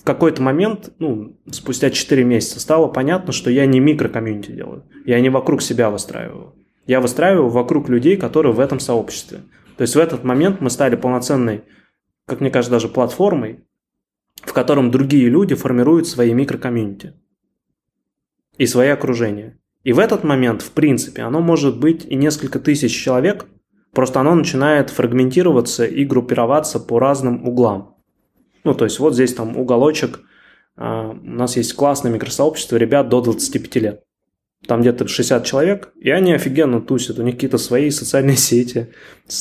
[0.00, 4.84] в какой-то момент, ну, спустя 4 месяца, стало понятно, что я не микрокомьюнити делаю.
[5.04, 6.54] Я не вокруг себя выстраиваю.
[6.86, 9.40] Я выстраиваю вокруг людей, которые в этом сообществе.
[9.76, 11.64] То есть в этот момент мы стали полноценной,
[12.26, 13.64] как мне кажется, даже платформой,
[14.42, 17.14] в котором другие люди формируют свои микрокомьюнити
[18.56, 19.58] и свои окружения.
[19.82, 23.46] И в этот момент, в принципе, оно может быть и несколько тысяч человек,
[23.92, 27.96] просто оно начинает фрагментироваться и группироваться по разным углам.
[28.64, 30.20] Ну, то есть вот здесь там уголочек,
[30.76, 34.04] а, у нас есть классное микросообщество ребят до 25 лет.
[34.66, 38.88] Там где-то 60 человек, и они офигенно тусят, у них какие-то свои социальные сети,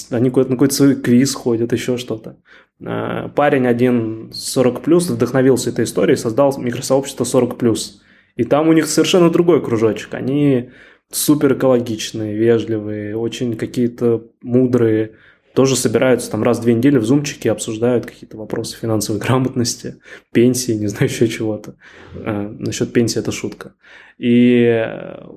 [0.09, 2.37] они на какой-то свой квиз ходят, еще что-то.
[2.85, 7.55] А, парень один 40+, плюс вдохновился этой историей, создал микросообщество 40+.
[7.57, 8.01] плюс
[8.35, 10.13] и там у них совершенно другой кружочек.
[10.13, 10.71] Они
[11.11, 15.13] супер экологичные, вежливые, очень какие-то мудрые,
[15.55, 19.97] тоже собираются там раз в две недели в зумчике обсуждают какие-то вопросы финансовой грамотности,
[20.31, 21.75] пенсии, не знаю, еще чего-то.
[22.15, 23.73] А, насчет пенсии это шутка.
[24.17, 24.87] И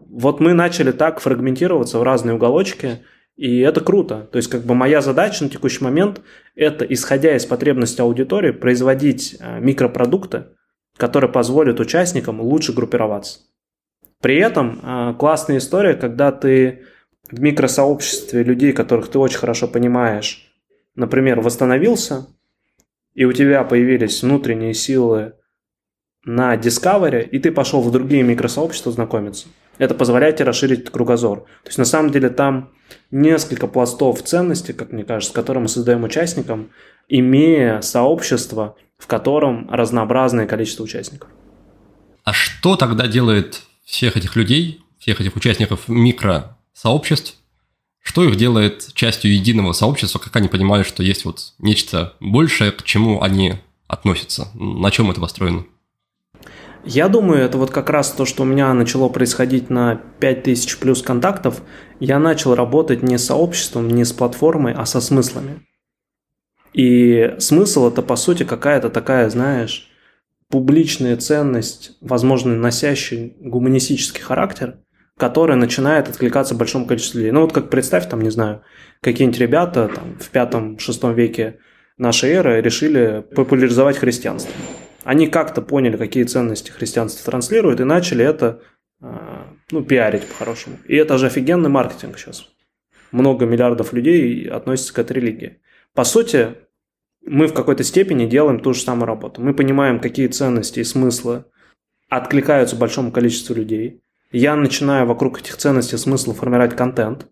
[0.08, 3.00] вот мы начали так фрагментироваться в разные уголочки,
[3.36, 4.28] и это круто.
[4.32, 6.22] То есть как бы моя задача на текущий момент–
[6.54, 10.46] это, исходя из потребностей аудитории, производить а, микропродукты,
[10.96, 13.40] которые позволят участникам лучше группироваться.
[14.22, 16.84] При этом а, классная история, когда ты
[17.30, 20.52] в микросообществе людей, которых ты очень хорошо понимаешь,
[20.94, 22.28] например, восстановился,
[23.14, 25.34] и у тебя появились внутренние силы
[26.24, 29.48] на Discovery, и ты пошел в другие микросообщества знакомиться.
[29.78, 31.40] Это позволяет тебе расширить кругозор.
[31.62, 32.72] То есть на самом деле там
[33.10, 36.70] несколько пластов ценностей, как мне кажется, которые мы создаем участникам,
[37.08, 41.28] имея сообщество, в котором разнообразное количество участников.
[42.24, 45.88] А что тогда делает всех этих людей, всех этих участников
[46.76, 47.36] микросообществ,
[48.02, 52.82] что их делает частью единого сообщества, как они понимают, что есть вот нечто большее, к
[52.84, 53.54] чему они
[53.88, 55.64] относятся, на чем это построено?
[56.84, 61.02] Я думаю, это вот как раз то, что у меня начало происходить на 5000 плюс
[61.02, 61.62] контактов.
[61.98, 65.66] Я начал работать не с сообществом, не с платформой, а со смыслами.
[66.72, 69.88] И смысл это, по сути, какая-то такая, знаешь,
[70.48, 74.76] публичная ценность, возможно, носящая гуманистический характер,
[75.18, 77.32] которая начинает откликаться большому количеству людей.
[77.32, 78.62] Ну вот как представь, там, не знаю,
[79.00, 81.58] какие-нибудь ребята там, в пятом-шестом веке
[81.96, 84.52] нашей эры решили популяризовать христианство.
[85.04, 88.60] Они как-то поняли, какие ценности христианство транслирует, и начали это
[89.00, 90.78] а, ну, пиарить по-хорошему.
[90.86, 92.48] И это же офигенный маркетинг сейчас.
[93.12, 95.60] Много миллиардов людей относятся к этой религии.
[95.94, 96.56] По сути,
[97.24, 99.40] мы в какой-то степени делаем ту же самую работу.
[99.40, 101.44] Мы понимаем, какие ценности и смыслы
[102.08, 104.02] откликаются большому количеству людей.
[104.32, 107.28] Я начинаю вокруг этих ценностей и смыслов формировать контент.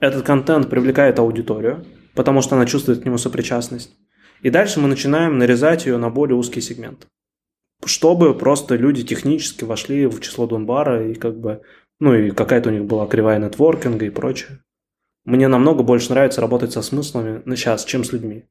[0.00, 3.94] Этот контент привлекает аудиторию, потому что она чувствует к нему сопричастность.
[4.40, 7.06] И дальше мы начинаем нарезать ее на более узкий сегмент.
[7.84, 11.62] Чтобы просто люди технически вошли в число Донбара и как бы,
[12.00, 14.60] ну и какая-то у них была кривая нетворкинга и прочее.
[15.24, 18.44] Мне намного больше нравится работать со смыслами ну, сейчас, чем с людьми.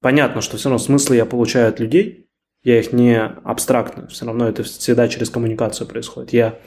[0.00, 2.28] Понятно, что все равно смыслы я получаю от людей,
[2.62, 6.32] я их не абстрактно, все равно это всегда через коммуникацию происходит.
[6.32, 6.58] Я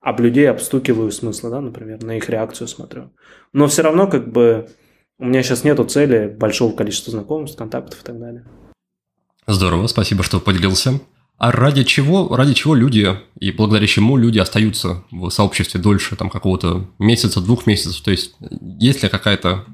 [0.00, 3.12] об людей обстукиваю смыслы, да, например, на их реакцию смотрю.
[3.52, 4.68] Но все равно как бы
[5.18, 8.44] у меня сейчас нету цели большого количества знакомств, контактов и так далее.
[9.46, 11.00] Здорово, спасибо, что поделился.
[11.38, 16.30] А ради чего, ради чего люди и благодаря чему люди остаются в сообществе дольше там
[16.30, 18.02] какого-то месяца, двух месяцев?
[18.02, 19.66] То есть есть ли какая-то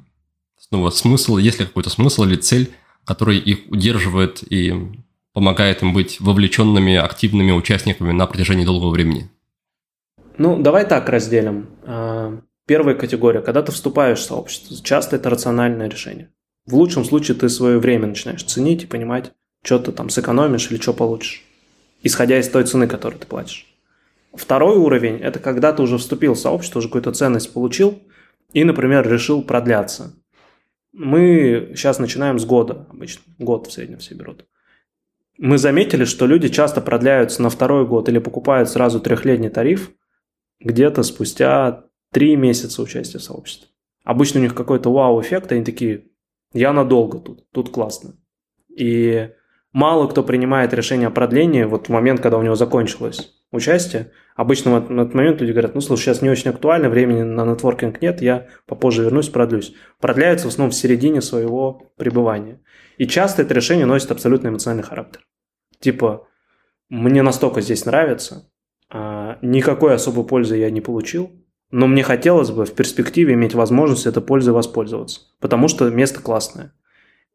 [0.59, 2.73] снова смысл, есть ли какой-то смысл или цель
[3.05, 4.75] который их удерживает и
[5.33, 9.31] помогает им быть вовлеченными, активными участниками на протяжении долгого времени?
[10.43, 11.69] Ну, давай так разделим.
[11.85, 16.33] А, первая категория, когда ты вступаешь в сообщество, часто это рациональное решение.
[16.67, 19.31] В лучшем случае ты свое время начинаешь ценить и понимать,
[19.63, 21.45] что ты там сэкономишь или что получишь,
[22.03, 23.73] исходя из той цены, которую ты платишь.
[24.35, 28.03] Второй уровень– это когда ты уже вступил в сообщество, уже какую-то ценность получил
[28.53, 30.13] и, например, решил продляться.
[30.93, 33.23] Мы сейчас начинаем с года обычно.
[33.39, 34.45] Год в среднем все берут.
[35.39, 39.93] Мы заметили, что люди часто продляются на второй год или покупают сразу трехлетний тариф
[40.65, 43.69] где-то спустя три месяца участия в сообществе.
[44.05, 46.07] Обычно у них какой-то вау-эффект, они такие,
[46.53, 48.17] я надолго тут, тут классно.
[48.69, 49.31] И
[49.73, 54.11] мало кто принимает решение о продлении вот в момент, когда у него закончилось участие.
[54.35, 58.01] Обычно в этот момент люди говорят, ну, слушай, сейчас не очень актуально, времени на нетворкинг
[58.01, 59.75] нет, я попозже вернусь, продлюсь.
[60.01, 62.61] Продляются в основном в середине своего пребывания.
[62.97, 65.27] И часто это решение носит абсолютно эмоциональный характер.
[65.81, 66.27] Типа,
[66.89, 68.51] мне настолько здесь нравится,
[68.93, 71.31] никакой особой пользы я не получил,
[71.71, 76.75] но мне хотелось бы в перспективе иметь возможность этой пользой воспользоваться, потому что место классное.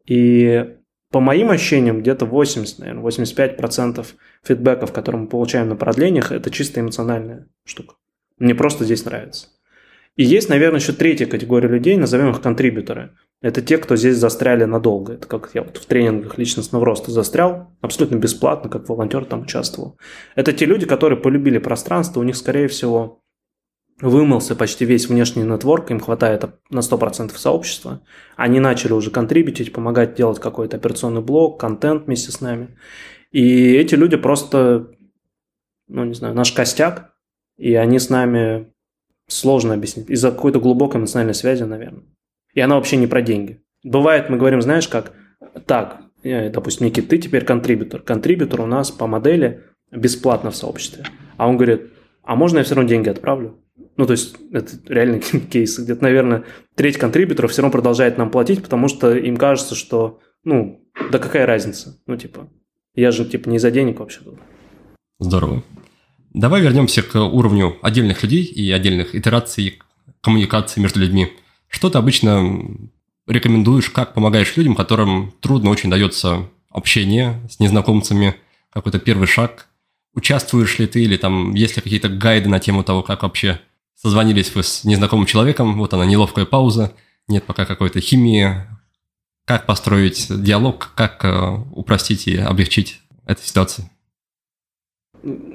[0.05, 0.75] И
[1.11, 4.05] по моим ощущениям, где-то 80, наверное, 85%
[4.43, 7.95] фидбэков, которые мы получаем на продлениях, это чисто эмоциональная штука.
[8.37, 9.47] Мне просто здесь нравится.
[10.17, 13.11] И есть, наверное, еще третья категория людей, назовем их контрибьюторы.
[13.39, 15.13] Это те, кто здесь застряли надолго.
[15.13, 19.99] Это как я вот в тренингах личностного роста застрял, абсолютно бесплатно, как волонтер там участвовал.
[20.35, 23.21] Это те люди, которые полюбили пространство, у них, скорее всего,
[24.01, 28.01] вымылся почти весь внешний нетворк, им хватает на 100% сообщества.
[28.35, 32.75] Они начали уже контрибьютить, помогать делать какой-то операционный блок, контент вместе с нами.
[33.31, 34.89] И эти люди просто,
[35.87, 37.13] ну не знаю, наш костяк,
[37.57, 38.73] и они с нами
[39.27, 40.09] сложно объяснить.
[40.09, 42.03] Из-за какой-то глубокой эмоциональной связи, наверное.
[42.53, 43.61] И она вообще не про деньги.
[43.83, 45.13] Бывает, мы говорим, знаешь, как,
[45.65, 48.01] так, допустим, Никит, ты теперь контрибьютор.
[48.01, 51.05] Контрибьютор у нас по модели бесплатно в сообществе.
[51.37, 51.91] А он говорит,
[52.23, 53.59] а можно я все равно деньги отправлю?
[53.95, 55.19] Ну, то есть, это реальный
[55.51, 55.77] кейс.
[55.79, 56.43] Где-то, наверное,
[56.75, 61.45] треть контрибьюторов все равно продолжает нам платить, потому что им кажется, что, ну, да какая
[61.45, 61.99] разница?
[62.05, 62.49] Ну, типа,
[62.95, 64.39] я же, типа, не за денег вообще тут.
[65.19, 65.63] Здорово.
[66.37, 69.79] Давай вернемся к уровню отдельных людей и отдельных итераций
[70.21, 71.33] коммуникации между людьми.
[71.67, 72.61] Что ты обычно
[73.25, 78.35] рекомендуешь, как помогаешь людям, которым трудно очень дается общение с незнакомцами,
[78.69, 79.67] какой-то первый шаг?
[80.13, 83.59] Участвуешь ли ты или там есть ли какие-то гайды на тему того, как вообще
[83.95, 86.93] созвонились вы с незнакомым человеком, вот она неловкая пауза,
[87.27, 88.61] нет пока какой-то химии,
[89.45, 93.89] как построить диалог, как э, упростить и облегчить эту ситуацию?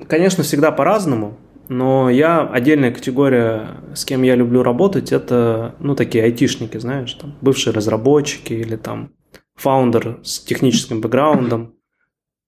[0.09, 6.25] Конечно, всегда по-разному, но я отдельная категория, с кем я люблю работать, это, ну, такие
[6.25, 9.13] айтишники, знаешь, там, бывшие разработчики или там
[9.55, 11.75] фаундер с техническим бэкграундом.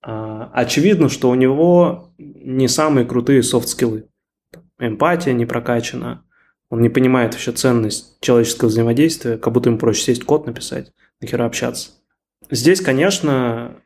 [0.02, 4.08] А, очевидно, что у него не самые крутые софт-скиллы.
[4.78, 6.24] Эмпатия не прокачана,
[6.68, 11.46] он не понимает вообще ценность человеческого взаимодействия, как будто ему проще сесть код написать, нахера
[11.46, 11.92] общаться.
[12.50, 13.76] Здесь, конечно,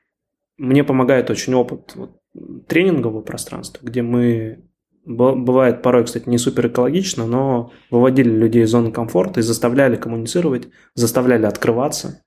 [0.56, 2.17] мне помогает очень опыт вот,
[2.66, 4.64] тренингового пространства, где мы
[5.04, 10.68] бывает порой, кстати, не супер экологично, но выводили людей из зоны комфорта и заставляли коммуницировать,
[10.94, 12.22] заставляли открываться,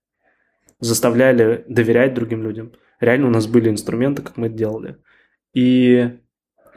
[0.80, 2.72] заставляли доверять другим людям.
[3.00, 4.98] Реально у нас были инструменты, как мы это делали.
[5.54, 6.18] И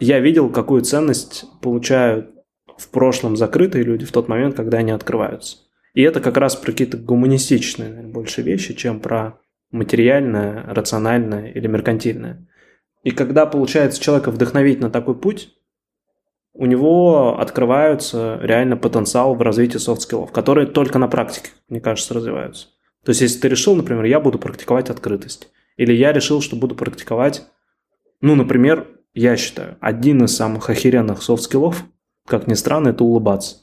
[0.01, 2.31] я видел, какую ценность получают
[2.77, 5.59] в прошлом закрытые люди в тот момент, когда они открываются.
[5.95, 9.39] И это как раз про какие-то гуманистичные больше вещи, чем про
[9.71, 12.47] материальное, рациональное или меркантильное.
[13.05, 15.55] И когда получается человека вдохновить на такой путь,
[16.55, 22.69] у него открываются реально потенциал в развитии софт-скиллов, которые только на практике, мне кажется, развиваются.
[23.05, 26.75] То есть, если ты решил, например, я буду практиковать открытость, или я решил, что буду
[26.75, 27.45] практиковать,
[28.21, 31.85] ну, например, я считаю, один из самых охеренных софт-скиллов,
[32.27, 33.57] как ни странно, это улыбаться.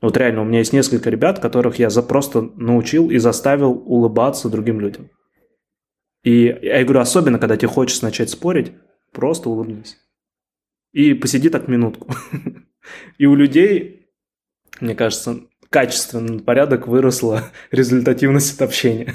[0.00, 4.48] Вот реально, у меня есть несколько ребят, которых я за просто научил и заставил улыбаться
[4.48, 5.10] другим людям.
[6.24, 8.72] И я говорю, особенно, когда тебе хочется начать спорить,
[9.12, 9.98] просто улыбнись.
[10.92, 12.08] И посиди так минутку.
[13.18, 14.08] И у людей,
[14.80, 19.14] мне кажется, качественный порядок выросла результативность от общения.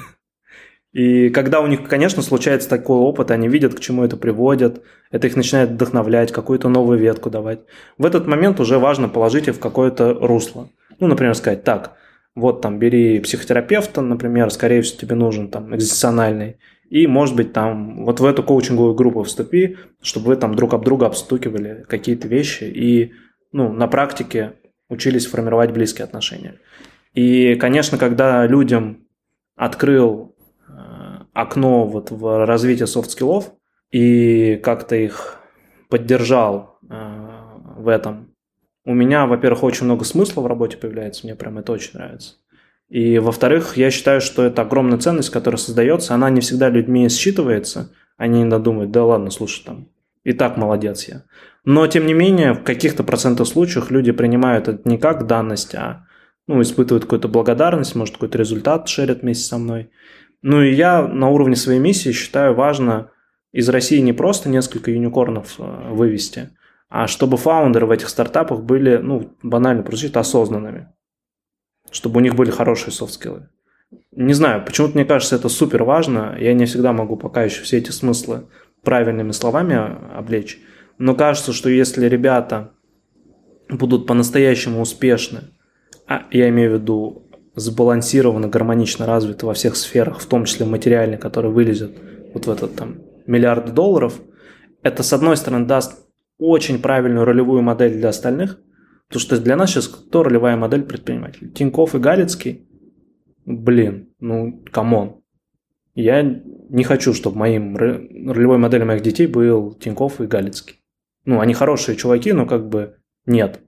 [0.91, 5.28] И когда у них, конечно, случается такой опыт, они видят, к чему это приводит, это
[5.28, 7.60] их начинает вдохновлять, какую-то новую ветку давать.
[7.97, 10.70] В этот момент уже важно положить их в какое-то русло.
[10.99, 11.95] Ну, например, сказать, так,
[12.36, 16.57] вот там бери психотерапевта, например, скорее всего тебе нужен там экзистенциальный,
[16.89, 20.83] и, может быть, там вот в эту коучинговую группу вступи, чтобы вы там друг об
[20.83, 23.13] друга обстукивали какие-то вещи и,
[23.51, 24.53] ну, на практике
[24.89, 26.55] учились формировать близкие отношения.
[27.13, 29.05] И, конечно, когда людям
[29.55, 30.35] открыл
[31.33, 33.51] окно вот в развитие софт-скиллов
[33.91, 35.39] и как-то их
[35.89, 36.95] поддержал э,
[37.77, 38.35] в этом.
[38.85, 42.35] У меня, во-первых, очень много смысла в работе появляется, мне прям это очень нравится.
[42.89, 47.89] И, во-вторых, я считаю, что это огромная ценность, которая создается, она не всегда людьми считывается,
[48.17, 49.89] они иногда думают, да ладно, слушай, там,
[50.23, 51.23] и так молодец я.
[51.65, 56.07] Но, тем не менее, в каких-то процентах случаях люди принимают это не как данность, а
[56.47, 59.91] ну, испытывают какую-то благодарность, может, какой-то результат шерят вместе со мной.
[60.41, 63.11] Ну и я на уровне своей миссии считаю важно
[63.51, 66.49] из России не просто несколько юникорнов э, вывести,
[66.89, 70.87] а чтобы фаундеры в этих стартапах были, ну, банально прозвучит, осознанными.
[71.91, 73.49] Чтобы у них были хорошие софт-скиллы.
[74.11, 76.35] Не знаю, почему-то мне кажется, это супер важно.
[76.39, 78.45] Я не всегда могу пока еще все эти смыслы
[78.83, 79.75] правильными словами
[80.15, 80.59] облечь.
[80.97, 82.71] Но кажется, что если ребята
[83.69, 85.51] будут по-настоящему успешны,
[86.07, 91.17] а я имею в виду сбалансированно, гармонично развиты во всех сферах, в том числе материальной,
[91.17, 91.97] который вылезет
[92.33, 94.19] вот в этот там миллиард долларов,
[94.81, 96.05] это, с одной стороны, даст
[96.37, 98.59] очень правильную ролевую модель для остальных,
[99.10, 101.49] потому что для нас сейчас кто ролевая модель предпринимателей?
[101.49, 102.66] Тиньков и Галицкий?
[103.45, 105.21] Блин, ну, come on.
[105.95, 110.80] Я не хочу, чтобы моим ролевой моделью моих детей был Тиньков и Галицкий.
[111.26, 113.60] Ну, они хорошие чуваки, но как бы нет.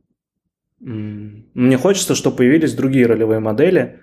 [0.80, 4.00] Мне хочется, чтобы появились другие ролевые модели,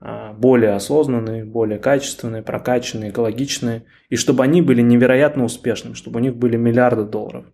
[0.00, 6.22] а, более осознанные, более качественные, прокачанные, экологичные, и чтобы они были невероятно успешными, чтобы у
[6.22, 7.46] них были миллиарды долларов.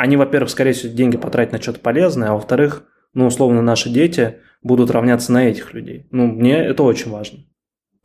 [0.00, 4.38] Они, во-первых, скорее всего, деньги потратят на что-то полезное, а во-вторых, ну, условно, наши дети
[4.62, 6.06] будут равняться на этих людей.
[6.10, 7.40] Ну, мне это очень важно.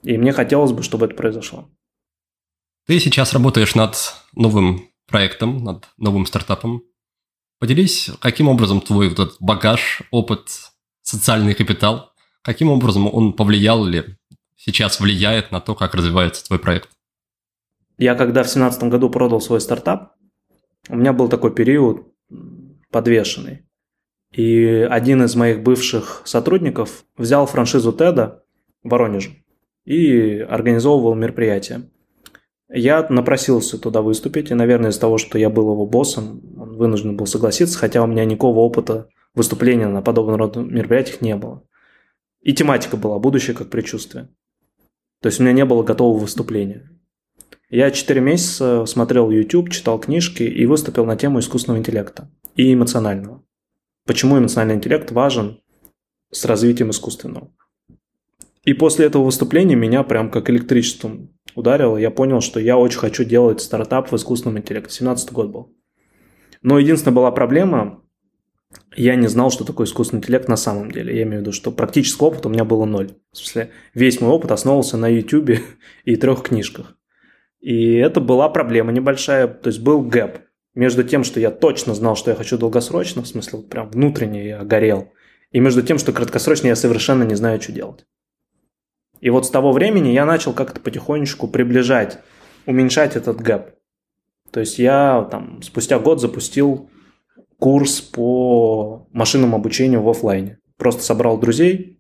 [0.04, 1.70] И мне хотелось бы, чтобы это произошло.
[2.86, 3.96] Ты сейчас работаешь над
[4.34, 6.84] новым проектом, над новым стартапом.
[7.60, 10.50] Поделись, каким образом твой вот этот багаж, опыт,
[11.02, 14.18] социальный капитал, каким образом он повлиял или
[14.58, 16.90] сейчас влияет на то, как развивается твой проект?
[17.98, 20.15] Я когда в 2017 году продал свой стартап,
[20.90, 22.08] у меня был такой период
[22.92, 23.66] подвешенный.
[24.32, 28.44] И один из моих бывших сотрудников взял франшизу Теда
[28.84, 29.32] в Воронеже
[29.86, 31.90] и организовывал мероприятие.
[32.68, 37.16] Я напросился туда выступить, и, наверное, из-за того, что я был его боссом, он вынужден
[37.16, 41.64] был согласиться, хотя у меня никакого опыта выступления на подобного рода мероприятиях не было.
[42.42, 44.30] И тематика была «Будущее как предчувствие».
[45.22, 46.90] То есть у меня не было готового выступления.
[47.70, 53.44] Я 4 месяца смотрел YouTube, читал книжки и выступил на тему искусственного интеллекта и эмоционального.
[54.06, 55.60] Почему эмоциональный интеллект важен
[56.32, 57.52] с развитием искусственного.
[58.64, 61.98] И после этого выступления меня прям как электричеством ударило.
[61.98, 64.94] Я понял, что я очень хочу делать стартап в искусственном интеллекте.
[64.94, 65.74] 17 год был.
[66.62, 68.02] Но единственная была проблема,
[68.96, 71.16] я не знал, что такое искусственный интеллект на самом деле.
[71.16, 73.12] Я имею в виду, что практического опыта у меня было ноль.
[73.32, 75.60] В смысле, весь мой опыт основывался на YouTube
[76.06, 76.98] и трех книжках.
[77.66, 80.38] И это была проблема небольшая, то есть был гэп
[80.76, 84.50] между тем, что я точно знал, что я хочу долгосрочно, в смысле, вот прям внутренне
[84.50, 85.12] я горел,
[85.50, 88.06] и между тем, что краткосрочно я совершенно не знаю, что делать.
[89.20, 92.20] И вот с того времени я начал как-то потихонечку приближать,
[92.68, 93.74] уменьшать этот гэп.
[94.52, 96.92] То есть я там спустя год запустил
[97.58, 100.60] курс по машинному обучению в офлайне.
[100.78, 102.00] Просто собрал друзей,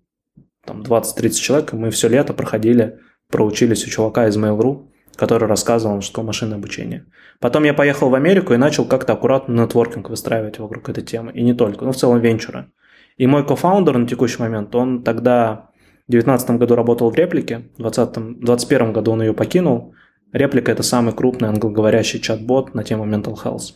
[0.64, 3.00] там 20-30 человек, и мы все лето проходили,
[3.32, 7.06] проучились у чувака из Mail.ru, который рассказывал, что машинное обучение.
[7.40, 11.32] Потом я поехал в Америку и начал как-то аккуратно нетворкинг выстраивать вокруг этой темы.
[11.34, 12.72] И не только, но в целом венчура.
[13.18, 15.70] И мой кофаундер на текущий момент, он тогда
[16.08, 19.94] в 2019 году работал в реплике, в 2021 году он ее покинул.
[20.32, 23.76] Реплика– это самый крупный англоговорящий чат-бот на тему mental health.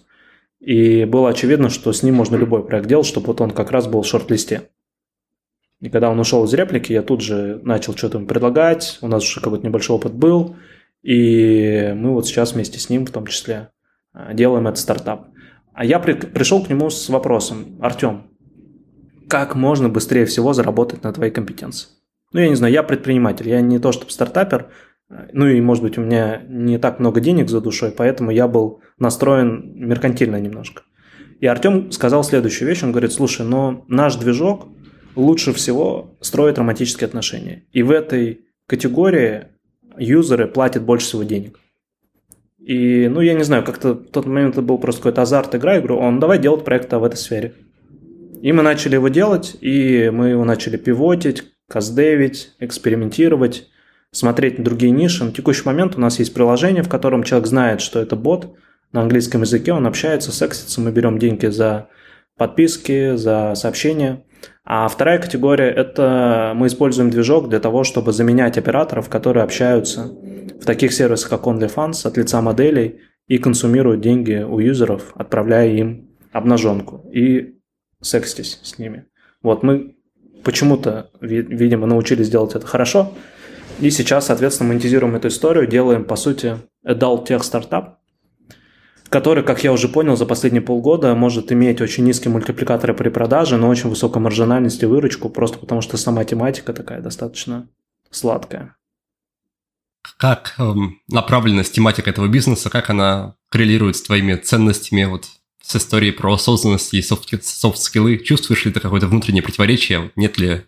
[0.59, 3.87] И было очевидно, что с ним можно любой проект делать, чтобы вот он как раз
[3.87, 4.63] был в шорт-листе.
[5.79, 9.23] И когда он ушел из реплики, я тут же начал что-то ему предлагать, у нас
[9.23, 10.57] уже какой-то небольшой опыт был,
[11.01, 13.69] и мы вот сейчас вместе с ним в том числе
[14.13, 15.29] а, делаем этот стартап.
[15.73, 18.31] А я при, пришел к нему с вопросом, Артем,
[19.29, 21.89] как можно быстрее всего заработать на твоей компетенции?
[22.33, 24.69] Ну, я не знаю, я предприниматель, я не то чтобы стартапер,
[25.33, 28.81] ну и, может быть, у меня не так много денег за душой, поэтому я был
[28.97, 30.83] настроен меркантильно немножко.
[31.39, 34.67] И Артем сказал следующую вещь, он говорит, слушай, но наш движок
[35.15, 37.63] лучше всего строит романтические отношения.
[37.71, 39.47] И в этой категории
[39.99, 41.59] юзеры платят больше всего денег.
[42.59, 45.75] И, ну, я не знаю, как-то в тот момент это был просто какой-то азарт игра,
[45.75, 47.53] я говорю, он давай делать проект в этой сфере.
[48.41, 53.67] И мы начали его делать, и мы его начали пивотить, каздевить, экспериментировать,
[54.11, 55.23] смотреть на другие ниши.
[55.23, 58.55] На текущий момент у нас есть приложение, в котором человек знает, что это бот
[58.91, 61.89] на английском языке, он общается, сексится, мы берем деньги за
[62.37, 64.23] подписки, за сообщения.
[64.65, 70.11] А вторая категория– это мы используем движок для того, чтобы заменять операторов, которые общаются
[70.59, 76.09] в таких сервисах, как OnlyFans, от лица моделей и консумируют деньги у юзеров, отправляя им
[76.31, 77.09] обнаженку.
[77.11, 77.55] И
[78.01, 79.05] секстись с ними.
[79.41, 79.95] Вот мы
[80.43, 83.13] почему-то, видимо, научились делать это хорошо,
[83.79, 87.98] и сейчас, соответственно, монетизируем эту историю, делаем, по сути, adult тех стартап,
[89.10, 93.57] который, как я уже понял, за последние полгода может иметь очень низкие мультипликаторы при продаже,
[93.57, 97.68] но очень высокую маржинальность и выручку, просто потому что сама тематика такая достаточно
[98.12, 98.76] сладкая.
[100.18, 105.28] Как эм, направленность тематика этого бизнеса, как она коррелирует с твоими ценностями, вот
[105.62, 108.18] с историей про осознанность и софт-скиллы?
[108.18, 110.11] Чувствуешь ли ты какое-то внутреннее противоречие?
[110.15, 110.65] Нет ли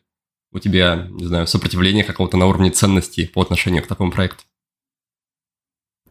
[0.51, 4.43] у тебя, не знаю, сопротивление какого-то на уровне ценностей по отношению к такому проекту?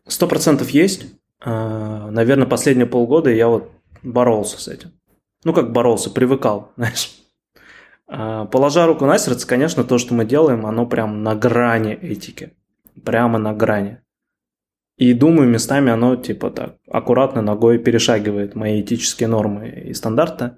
[0.08, 1.04] Сто процентов есть.
[1.40, 3.70] А, наверное, последние полгода я вот
[4.02, 4.92] боролся с этим.
[5.44, 7.10] Ну, как боролся, привыкал, знаешь.
[8.06, 12.52] А, положа руку на сердце, конечно, то, что мы делаем, оно прям на грани этики.
[13.04, 14.00] Прямо на грани.
[14.98, 20.56] И думаю, местами оно типа так аккуратно ногой перешагивает мои этические нормы и стандарты.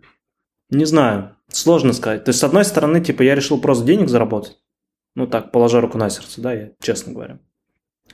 [0.68, 2.24] Не знаю, сложно сказать.
[2.24, 4.58] То есть, с одной стороны, типа, я решил просто денег заработать.
[5.14, 7.38] Ну так, положа руку на сердце, да, я честно говорю.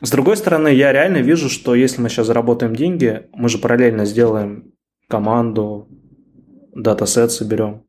[0.01, 4.05] С другой стороны, я реально вижу, что если мы сейчас заработаем деньги, мы же параллельно
[4.05, 4.74] сделаем
[5.09, 5.89] команду,
[6.74, 7.85] датасет соберем,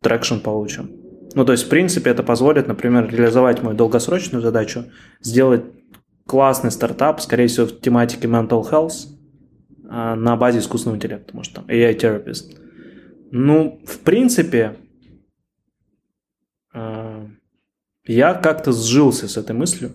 [0.00, 0.90] traction получим.
[1.34, 4.86] Ну, то есть, в принципе, это позволит, например, реализовать мою долгосрочную задачу,
[5.20, 5.64] сделать
[6.26, 9.08] классный стартап, скорее всего, в тематике mental health
[9.88, 12.56] а, на базе искусственного интеллекта, может, там, AI-therapist.
[13.30, 14.76] Ну, в принципе,
[16.72, 17.28] а,
[18.06, 19.94] я как-то сжился с этой мыслью.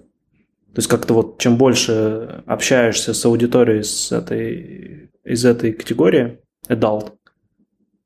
[0.73, 7.11] То есть как-то вот чем больше общаешься с аудиторией с этой, из этой категории, adult,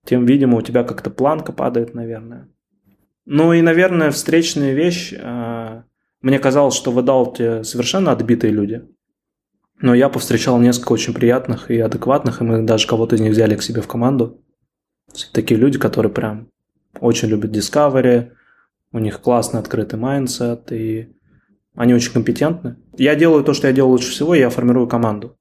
[0.04, 2.50] тем, видимо, у тебя как-то планка падает, наверное.
[3.26, 5.14] Ну и, наверное, встречная вещь.
[5.18, 5.84] А,
[6.22, 8.84] мне казалось, что в adult совершенно отбитые люди.
[9.82, 13.56] Но я повстречал несколько очень приятных и адекватных, и мы даже кого-то из них взяли
[13.56, 14.42] к себе в команду.
[15.32, 16.50] Такие люди, которые прям
[17.00, 18.32] очень любят Discovery,
[18.92, 21.16] у них классный открытый mindset, и
[21.78, 22.76] они очень компетентны.
[22.98, 25.38] Я делаю то, что я делаю лучше всего, я формирую команду.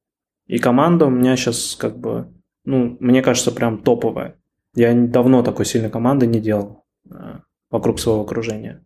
[0.47, 2.29] И команда у меня сейчас как бы,
[2.67, 4.37] ну, мне кажется, прям топовая.
[4.75, 7.39] Я давно такой сильной команды не делал э,
[7.71, 8.85] вокруг своего окружения.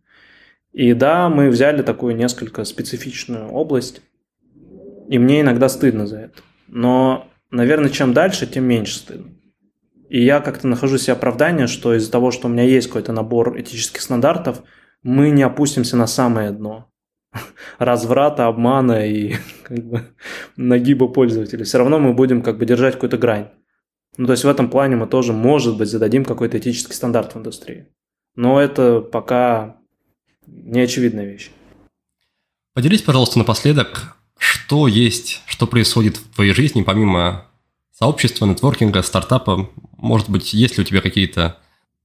[0.71, 4.01] И да, мы взяли такую несколько специфичную область,
[5.09, 6.41] и мне иногда стыдно за это.
[6.69, 9.29] Но, наверное, чем дальше, тем меньше стыдно.
[10.07, 13.59] И я как-то нахожу себе оправдание, что из-за того, что у меня есть какой-то набор
[13.59, 14.63] этических стандартов,
[15.03, 16.90] мы не опустимся на самое дно
[17.79, 20.01] разврата, обмана и как бы,
[20.57, 21.63] нагиба пользователя.
[21.63, 23.49] Все равно мы будем как бы держать какую-то грань.
[24.17, 27.37] Ну, то есть в этом плане мы тоже, может быть, зададим какой-то этический стандарт в
[27.37, 27.87] индустрии.
[28.35, 29.77] Но это пока
[30.45, 31.51] не очевидная вещь.
[32.73, 37.45] Поделись, пожалуйста, напоследок, что есть, что происходит в твоей жизни, помимо
[37.91, 39.69] сообщества, нетворкинга, стартапа?
[39.97, 41.57] Может быть, есть ли у тебя какие-то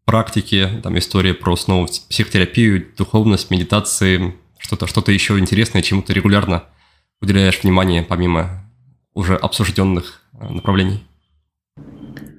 [0.04, 6.64] практики, там история про снова психотерапию, духовность, медитации, что-то что еще интересное, чему ты регулярно
[7.20, 8.70] уделяешь внимание, помимо
[9.14, 11.04] уже обсужденных э, направлений?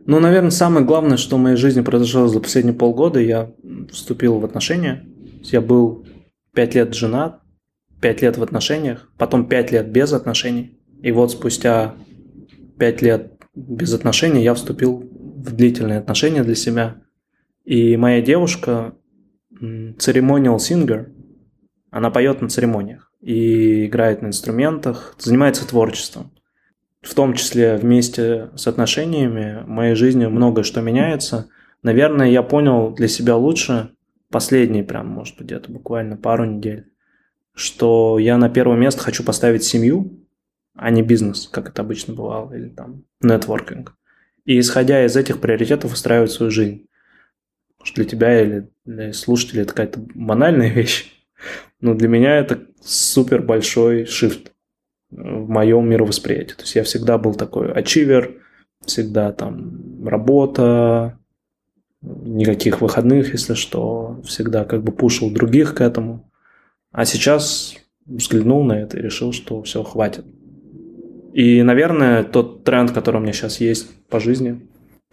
[0.06, 3.52] Ну, наверное, самое главное, что в моей жизни произошло за последние полгода, я
[3.91, 5.06] вступил в отношения.
[5.44, 6.06] Я был
[6.53, 7.41] пять лет женат,
[7.99, 10.77] пять лет в отношениях, потом пять лет без отношений.
[11.02, 11.95] И вот спустя
[12.80, 17.02] пять лет без отношений я вступил в длительные отношения для себя.
[17.65, 18.95] И моя девушка,
[19.60, 21.11] церемониал сингер,
[21.91, 26.31] она поет на церемониях и играет на инструментах, занимается творчеством.
[27.01, 31.49] В том числе вместе с отношениями в моей жизни многое что меняется.
[31.84, 33.91] Наверное, я понял для себя лучше
[34.30, 36.91] последние прям, может быть, где-то буквально пару недель,
[37.53, 40.26] что я на первое место хочу поставить семью,
[40.76, 43.95] а не бизнес, как это обычно бывало, или там нетворкинг.
[44.45, 46.88] И исходя из этих приоритетов устраивать свою жизнь.
[47.84, 51.14] Что для тебя или для слушателей это какая-то банальная вещь,
[51.79, 54.51] но для меня это супер большой шифт
[55.11, 56.55] в моем мировосприятии.
[56.55, 58.41] То есть я всегда был такой ачивер,
[58.85, 61.17] всегда там работа,
[62.01, 66.29] никаких выходных, если что, всегда как бы пушил других к этому.
[66.91, 67.75] А сейчас
[68.05, 70.25] взглянул на это и решил, что все, хватит.
[71.33, 74.67] И, наверное, тот тренд, который у меня сейчас есть по жизни,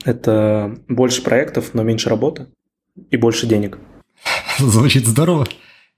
[0.05, 2.47] это больше проектов, но меньше работы
[3.11, 3.79] и больше денег.
[4.59, 5.47] Звучит здорово.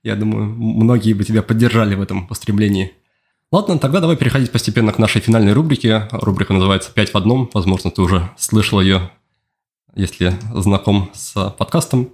[0.03, 2.93] Я думаю, многие бы тебя поддержали в этом постремлении.
[3.51, 6.07] Ладно, тогда давай переходить постепенно к нашей финальной рубрике.
[6.11, 7.49] Рубрика называется «Пять в одном».
[7.53, 9.09] Возможно, ты уже слышал ее,
[9.95, 12.13] если знаком с подкастом.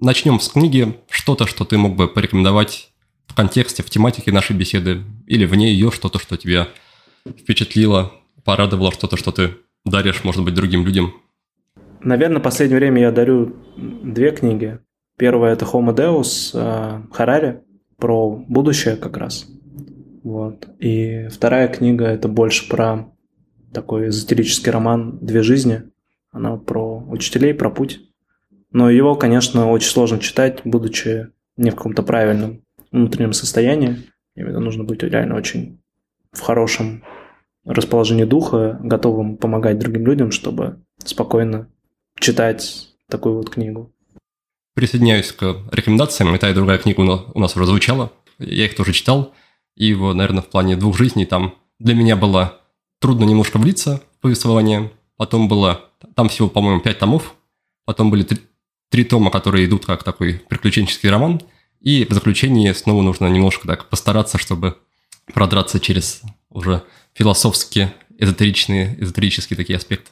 [0.00, 0.96] Начнем с книги.
[1.10, 2.92] Что-то, что ты мог бы порекомендовать
[3.26, 6.68] в контексте, в тематике нашей беседы или вне ее, что-то, что тебя
[7.28, 8.12] впечатлило,
[8.44, 11.14] порадовало, что-то, что ты даришь, может быть, другим людям.
[12.02, 14.78] Наверное, в последнее время я дарю две книги.
[15.20, 17.60] Первая– это Homo Deus э, Харари,
[17.96, 19.46] про будущее как раз–
[20.22, 20.68] вот.
[20.78, 23.10] И вторая книга это больше про
[23.72, 25.82] такой эзотерический роман «Две жизни».
[26.32, 28.00] Она про учителей, про путь.
[28.70, 33.96] Но его, конечно, очень сложно читать, будучи не в каком-то правильном внутреннем состоянии.
[34.36, 35.80] Именно нужно быть реально очень
[36.32, 37.02] в хорошем
[37.64, 41.68] расположении духа, готовым помогать другим людям, чтобы спокойно
[42.14, 43.92] читать такую вот книгу.
[44.74, 46.34] Присоединяюсь к рекомендациям.
[46.34, 48.12] И та и другая книга у нас уже звучала.
[48.38, 49.34] Я их тоже читал.
[49.76, 52.60] И его, наверное, в плане двух жизней там для меня было
[53.00, 54.92] трудно немножко влиться в повествование.
[55.16, 57.34] Потом было, там всего, по-моему, пять томов.
[57.84, 58.38] Потом были три,
[58.90, 61.40] три тома, которые идут как такой приключенческий роман.
[61.80, 64.76] И в заключении снова нужно немножко так постараться, чтобы
[65.32, 66.82] продраться через уже
[67.14, 70.10] философские, эзотеричные, эзотерические такие аспекты.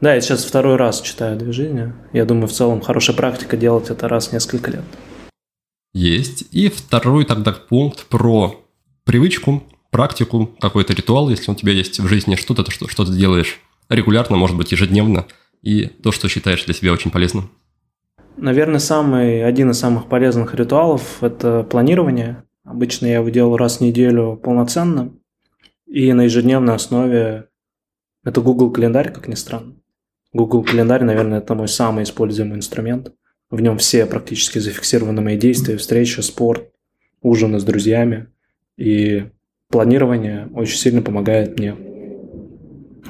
[0.00, 1.94] Да, я сейчас второй раз читаю «Движение».
[2.14, 4.84] Я думаю, в целом хорошая практика делать это раз в несколько лет.
[5.92, 6.44] Есть.
[6.52, 8.64] И второй тогда пункт про
[9.04, 13.60] привычку, практику, какой-то ритуал, если у тебя есть в жизни что-то, что, что ты делаешь
[13.90, 15.26] регулярно, может быть, ежедневно,
[15.60, 17.50] и то, что считаешь для себя очень полезным.
[18.38, 22.44] Наверное, самый, один из самых полезных ритуалов– это планирование.
[22.64, 25.12] Обычно я его делаю раз в неделю полноценно,
[25.86, 27.48] и на ежедневной основе
[28.24, 29.74] это Google календарь, как ни странно.
[30.32, 33.12] Google календарь, наверное, это мой самый используемый инструмент.
[33.50, 36.70] В нем все практически зафиксированы мои действия, встречи, спорт,
[37.20, 38.28] ужины с друзьями–
[38.80, 39.26] и
[39.68, 41.76] планирование очень сильно помогает мне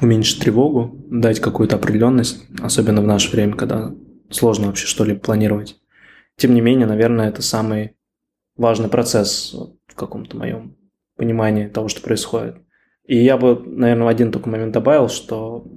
[0.02, 3.94] уменьшить тревогу, дать какую-то определенность, особенно в наше время, когда
[4.30, 5.80] сложно вообще что-либо планировать.
[6.36, 7.96] Тем не менее, наверное, это самый
[8.56, 9.54] важный процесс
[9.86, 10.76] в каком-то моем
[11.16, 12.56] понимании того, что происходит.
[13.06, 15.70] И я бы, наверное, один только момент добавил, что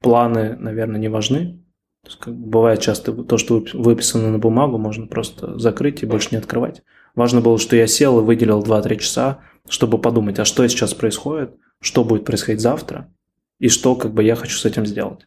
[0.00, 1.60] планы, наверное, не важны.
[2.04, 6.28] То есть, как бывает часто то, что выписано на бумагу, можно просто закрыть и больше
[6.32, 6.82] не открывать.
[7.14, 11.54] Важно было, что я сел и выделил 2-3 часа, чтобы подумать, а что сейчас происходит,
[11.80, 13.12] что будет происходить завтра,
[13.58, 15.26] и что как бы я хочу с этим сделать.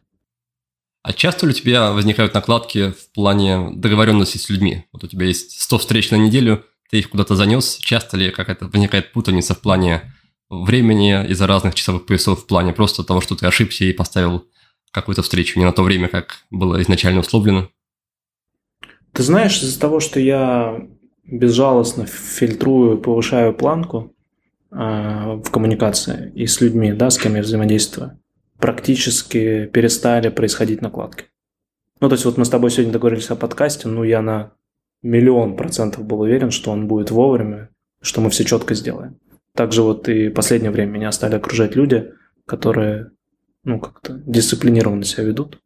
[1.02, 4.86] А часто ли у тебя возникают накладки в плане договоренности с людьми?
[4.92, 7.78] Вот у тебя есть 100 встреч на неделю, ты их куда-то занес.
[7.78, 10.12] Часто ли какая-то возникает путаница в плане
[10.48, 14.46] времени из-за разных часовых поясов, в плане просто того, что ты ошибся и поставил
[14.92, 17.68] какую-то встречу не на то время, как было изначально условлено?
[19.12, 20.80] Ты знаешь, из-за того, что я
[21.24, 24.14] безжалостно фильтрую, повышаю планку
[24.70, 28.18] э, в коммуникации и с людьми, да, с кем я взаимодействую,
[28.58, 31.26] практически перестали происходить накладки.
[32.00, 34.52] Ну, то есть вот мы с тобой сегодня договорились о подкасте, ну, я на
[35.02, 37.70] миллион процентов был уверен, что он будет вовремя,
[38.00, 39.18] что мы все четко сделаем.
[39.54, 42.12] Также вот и последнее время меня стали окружать люди,
[42.46, 43.10] которые,
[43.64, 45.60] ну, как-то дисциплинированно себя ведут.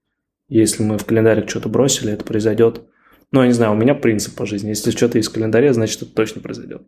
[0.48, 2.82] Если мы в календарик что-то бросили, это произойдет.
[3.32, 4.68] Ну, я не знаю, у меня принцип по жизни.
[4.68, 6.82] Если что-то есть в календаре, значит, это точно произойдет.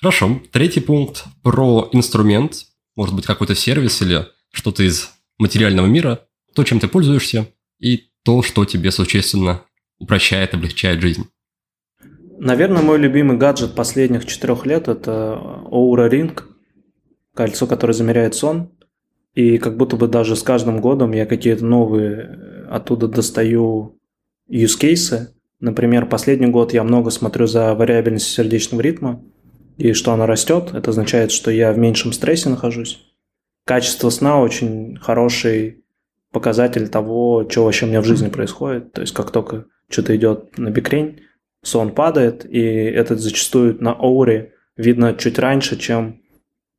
[0.00, 0.40] Хорошо.
[0.52, 2.66] Третий пункт про инструмент.
[2.94, 6.20] Может быть, какой-то сервис или что-то из материального мира.
[6.54, 7.48] То, чем ты пользуешься,
[7.78, 9.62] и то, что тебе существенно
[9.98, 11.28] упрощает, облегчает жизнь.
[12.38, 15.40] Наверное, мой любимый гаджет последних четырех лет– это
[15.70, 16.40] Oura Ring,
[17.34, 18.70] кольцо, которое замеряет сон.
[19.38, 23.96] И как будто бы даже с каждым годом я какие-то новые э, оттуда достаю
[24.50, 25.28] use cases.
[25.60, 29.22] Например, последний год я много смотрю за вариабельностью сердечного ритма,
[29.76, 33.00] и что она растет, это означает, что я в меньшем стрессе нахожусь.
[33.64, 35.84] Качество сна очень хороший
[36.32, 38.92] показатель того, что вообще у меня в жизни происходит.
[38.92, 41.20] То есть как только что-то идет на бикрень,
[41.62, 46.22] сон падает, и это зачастую на ауре видно чуть раньше, чем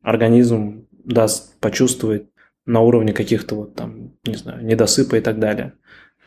[0.02, 2.26] организм даст почувствовать
[2.70, 5.74] на уровне каких-то вот там, не знаю, недосыпа и так далее.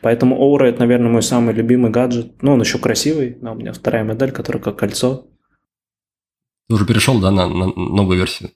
[0.01, 2.41] Поэтому Aura это, наверное, мой самый любимый гаджет.
[2.41, 5.27] Ну, он еще красивый, но у меня вторая модель, которая как кольцо.
[6.67, 8.49] Ты уже перешел, да, на, на новую версию?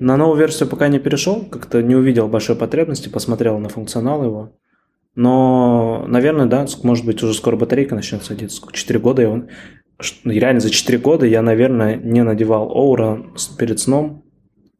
[0.00, 4.56] На новую версию пока не перешел, как-то не увидел большой потребности, посмотрел на функционал его.
[5.14, 8.62] Но, наверное, да, может быть, уже скоро батарейка начнет садиться.
[8.72, 9.28] Четыре года я...
[9.28, 9.46] Ну,
[10.24, 13.22] реально за четыре года я, наверное, не надевал Оура
[13.58, 14.24] перед сном,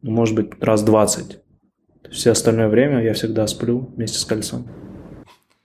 [0.00, 1.40] может быть, раз двадцать.
[2.10, 4.66] Все остальное время я всегда сплю вместе с кольцом.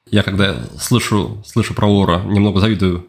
[0.10, 3.08] Я когда слышу, слышу про Оура, немного завидую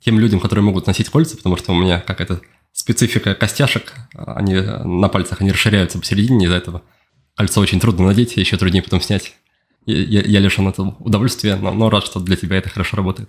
[0.00, 2.40] тем людям, которые могут носить кольца, потому что у меня какая-то
[2.72, 6.82] специфика костяшек, они на пальцах, они расширяются посередине из-за этого.
[7.36, 9.34] Кольцо очень трудно надеть, еще труднее потом снять
[9.86, 13.28] я, я лишен этого удовольствия, но, но рад, что для тебя это хорошо работает.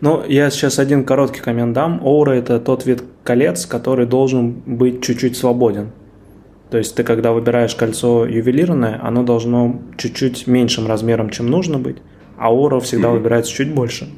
[0.00, 2.00] Ну, я сейчас один короткий коммент дам.
[2.04, 5.90] Оура– это тот вид колец, который должен быть чуть-чуть свободен.
[6.70, 11.96] То есть ты, когда выбираешь кольцо ювелирное, оно должно чуть-чуть меньшим размером, чем нужно быть,
[12.36, 13.12] а Оура всегда mm-hmm.
[13.12, 14.08] выбирается чуть больше.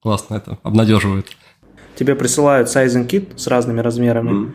[0.00, 1.26] Классно это, обнадеживает.
[1.96, 4.30] Тебе присылают сайзинг кит с разными размерами.
[4.30, 4.52] Mm-hmm.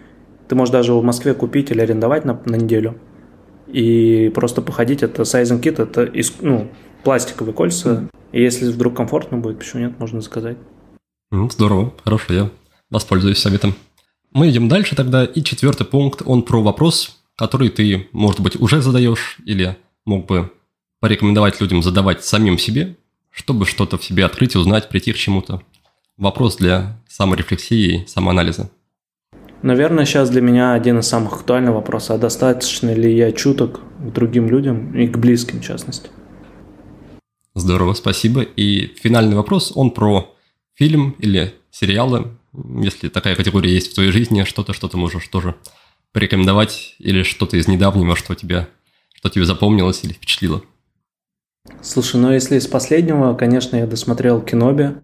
[0.48, 2.95] Ты можешь даже в Москве купить или арендовать на, на неделю
[3.68, 5.04] и просто походить.
[5.04, 6.70] Это Size Kit, это из, ну,
[7.04, 8.08] пластиковые кольца.
[8.32, 10.58] И если вдруг комфортно будет, почему нет, можно заказать.
[11.32, 12.49] Ну, здорово, хорошо, я
[12.90, 13.76] воспользуюсь советом.
[14.32, 15.26] Мы идем дальше тогда.
[15.26, 20.51] И четвертый пункт, он про вопрос, который ты, может быть, уже задаешь или мог бы
[20.99, 22.97] порекомендовать людям задавать самим себе,
[23.30, 25.61] чтобы что-то в себе открыть, узнать, прийти к чему-то.
[26.18, 28.72] Вопрос для саморефлексии и самоанализа.
[29.61, 34.11] Наверное, сейчас для меня один из самых актуальных вопросов, а достаточно ли я чуток к
[34.11, 36.09] другим людям и к близким, в частности.
[37.53, 38.41] Здорово, спасибо.
[38.41, 40.35] И финальный вопрос, он про
[40.73, 42.27] фильм или сериалы.
[42.81, 45.55] Если такая категория есть в твоей жизни, что-то, что ты можешь тоже
[46.13, 48.67] порекомендовать, или что-то из недавнего, что тебе,
[49.13, 50.61] что тебе запомнилось или впечатлило.
[51.81, 54.95] Слушай, ну если из последнего, конечно, я досмотрел Киноби.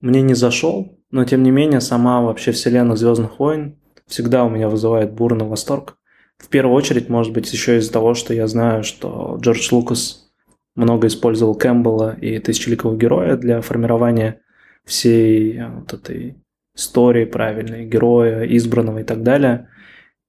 [0.00, 3.76] Мне не зашел, но тем не менее, сама вообще вселенная Звездных войн
[4.06, 5.96] всегда у меня вызывает бурный восторг.
[6.38, 10.30] В первую очередь, может быть, еще из-за того, что я знаю, что Джордж Лукас
[10.74, 14.40] много использовал Кэмпбелла и Тысячеликого Героя для формирования
[14.84, 16.36] всей э, вот этой
[16.74, 19.68] истории правильной, героя, избранного и так далее.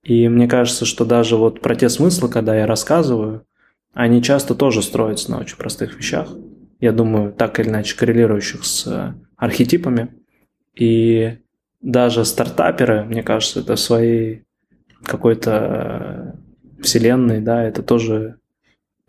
[0.03, 3.45] И мне кажется, что даже вот про те смыслы, когда я рассказываю,
[3.94, 6.34] они часто тоже строятся на очень простых вещах.
[6.80, 10.10] Я думаю, так или иначе коррелирующих с э, архетипами.
[10.76, 11.38] И
[11.82, 14.44] даже стартаперы, мне кажется, это в своей
[15.03, 16.34] какой-то
[16.80, 18.38] э, вселенной, да, это тоже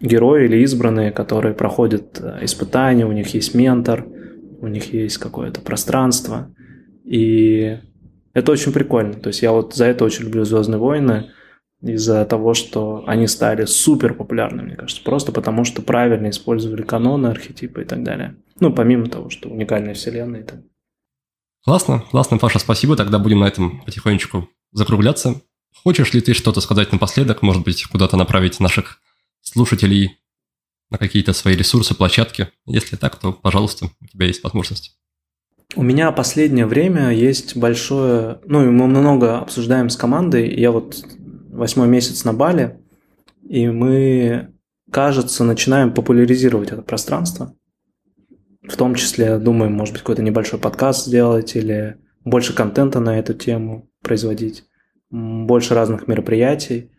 [0.01, 4.07] герои или избранные, которые проходят э, испытания, у них есть ментор,
[4.61, 6.51] у них есть какое-то пространство.
[7.05, 7.79] И
[8.35, 9.15] это очень прикольно.
[9.15, 11.31] То есть я вот за это очень люблю Звездные войны.
[11.83, 17.27] из-за того, что они стали супер популярными, мне кажется, просто потому что правильно использовали каноны,
[17.27, 18.37] архетипы и так далее.
[18.61, 20.45] Ну, помимо того, что уникальные вселенные.
[20.45, 20.63] Там.
[21.65, 22.97] Классно, классно, Паша, спасибо.
[22.97, 25.43] Тогда будем на этом потихонечку закругляться.
[25.83, 29.01] Хочешь ли ты что-то сказать напоследок, может быть, куда-то направить наших
[29.41, 30.19] слушателей
[30.91, 32.49] на какие-то свои ресурсы, площадки?
[32.67, 34.97] Если так, то, пожалуйста, у тебя есть возможность.
[35.75, 38.41] У меня последнее время есть большое...
[38.45, 40.55] Ну, мы много обсуждаем с командой.
[40.55, 41.03] Я вот
[41.51, 42.79] восьмой месяц на Бали,
[43.49, 44.53] и мы,
[44.91, 47.55] кажется, начинаем популяризировать это пространство.
[48.69, 53.33] В том числе, думаем, может быть, какой-то небольшой подкаст сделать или больше контента на эту
[53.33, 54.65] тему производить,
[55.11, 56.91] больше разных мероприятий.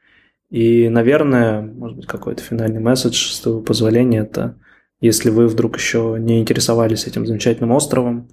[0.50, 4.58] И, наверное, может быть, какой-то финальный месседж, с твоего позволения, это
[5.00, 8.30] если вы вдруг еще не интересовались этим замечательным островом,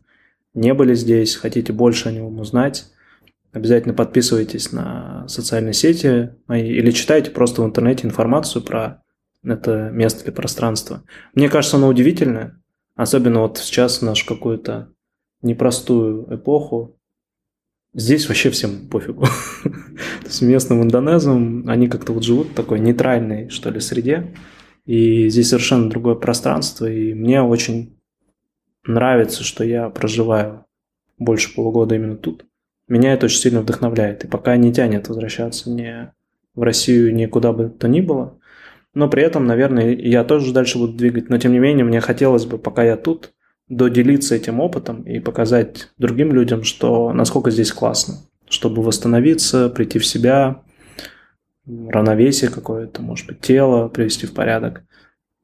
[0.54, 2.86] не были здесь, хотите больше о нем узнать,
[3.52, 9.02] обязательно подписывайтесь на социальные сети мои или читайте просто в интернете информацию про
[9.44, 11.02] это место или пространство.
[11.34, 12.60] Мне кажется, оно удивительное,
[12.96, 14.92] особенно вот сейчас в нашу какую-то
[15.42, 16.98] непростую эпоху.
[17.94, 19.24] Здесь вообще всем пофигу.
[19.64, 24.34] То есть местным индонезам они как-то вот живут в такой нейтральной, что ли, среде.
[24.86, 26.86] И здесь совершенно другое пространство.
[26.86, 27.99] И мне очень
[28.84, 30.64] нравится, что я проживаю
[31.18, 32.46] больше полугода именно тут.
[32.88, 34.24] Меня это очень сильно вдохновляет.
[34.24, 36.10] И пока не тянет возвращаться ни
[36.54, 38.38] в Россию, ни куда бы то ни было.
[38.94, 41.28] Но при этом, наверное, я тоже дальше буду двигать.
[41.28, 43.32] Но тем не менее, мне хотелось бы, пока я тут,
[43.68, 48.16] доделиться этим опытом и показать другим людям, что насколько здесь классно.
[48.48, 50.62] Чтобы восстановиться, прийти в себя,
[51.66, 54.82] равновесие какое-то, может быть, тело привести в порядок.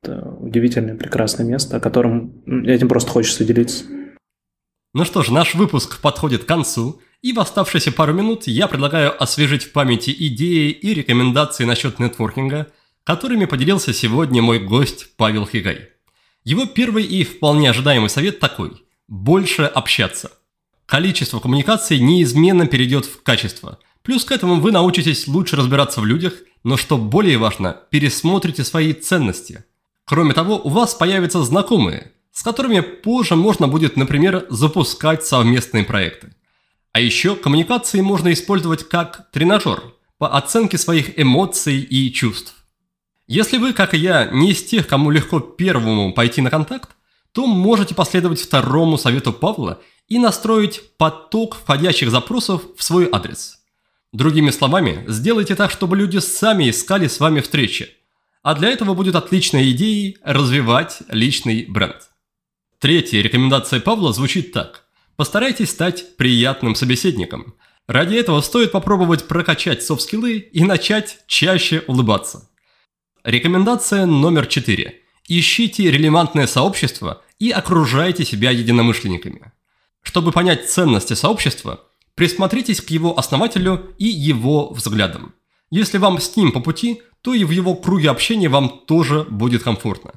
[0.06, 3.84] Это удивительное, прекрасное место, о котором этим просто хочется делиться.
[4.94, 9.20] Ну что ж, наш выпуск подходит к концу, и в оставшиеся пару минут я предлагаю
[9.20, 12.68] освежить в памяти идеи и рекомендации насчет нетворкинга,
[13.02, 15.88] которыми поделился сегодня мой гость Павел Хигай.
[16.44, 20.30] Его первый и вполне ожидаемый совет такой– больше общаться.
[20.86, 23.80] Количество коммуникаций неизменно перейдет в качество.
[24.02, 28.92] Плюс к этому вы научитесь лучше разбираться в людях, но что более важно, пересмотрите свои
[28.92, 29.64] ценности–
[30.06, 36.32] Кроме того, у вас появятся знакомые, с которыми позже можно будет, например, запускать совместные проекты.
[36.92, 39.82] А еще коммуникации можно использовать как тренажер
[40.18, 42.54] по оценке своих эмоций и чувств.
[43.26, 46.90] Если вы, как и я, не из тех, кому легко первому пойти на контакт,
[47.32, 53.58] то можете последовать второму совету Павла и настроить поток входящих запросов в свой адрес.
[54.12, 57.95] Другими словами, сделайте так, чтобы люди сами искали с вами встречи,
[58.46, 61.96] а для этого будет отличной идеей развивать личный бренд.
[62.78, 64.84] Третья рекомендация Павла звучит так.
[65.16, 67.56] Постарайтесь стать приятным собеседником.
[67.88, 72.48] Ради этого стоит попробовать прокачать софт-скиллы и начать чаще улыбаться.
[73.24, 75.00] Рекомендация номер четыре.
[75.26, 79.50] Ищите релевантное сообщество и окружайте себя единомышленниками.
[80.02, 81.80] Чтобы понять ценности сообщества,
[82.14, 85.34] присмотритесь к его основателю и его взглядам.
[85.70, 89.64] Если вам с ним по пути, то и в его круге общения вам тоже будет
[89.64, 90.12] комфортно.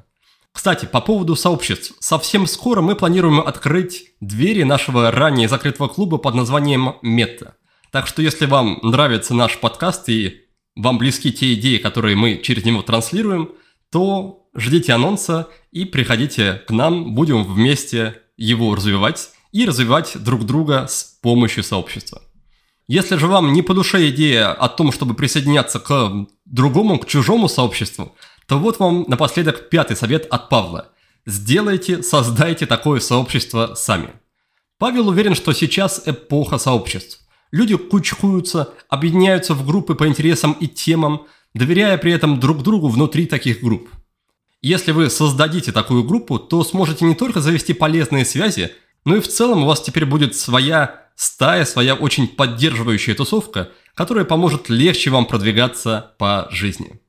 [0.52, 1.92] Кстати, по поводу сообществ.
[1.98, 7.56] Совсем скоро мы планируем открыть двери нашего ранее закрытого клуба под названием Мета.
[7.90, 10.42] Так что если вам нравится наш подкаст и
[10.76, 13.50] вам близки те идеи, которые мы через него транслируем,
[13.90, 20.86] то ждите анонса и приходите к нам, будем вместе его развивать и развивать друг друга
[20.88, 22.22] с помощью сообщества.
[22.90, 27.48] Если же вам не по душе идея о том, чтобы присоединяться к другому, к чужому
[27.48, 28.16] сообществу,
[28.48, 30.88] то вот вам напоследок пятый совет от Павла.
[31.24, 34.10] Сделайте, создайте такое сообщество сами.
[34.76, 37.20] Павел уверен, что сейчас эпоха сообществ.
[37.52, 43.26] Люди кучкуются, объединяются в группы по интересам и темам, доверяя при этом друг другу внутри
[43.26, 43.88] таких групп.
[44.62, 48.72] Если вы создадите такую группу, то сможете не только завести полезные связи,
[49.04, 54.24] но и в целом у вас теперь будет своя стая, своя очень поддерживающая тусовка, которая
[54.24, 57.00] поможет легче вам продвигаться по жизни.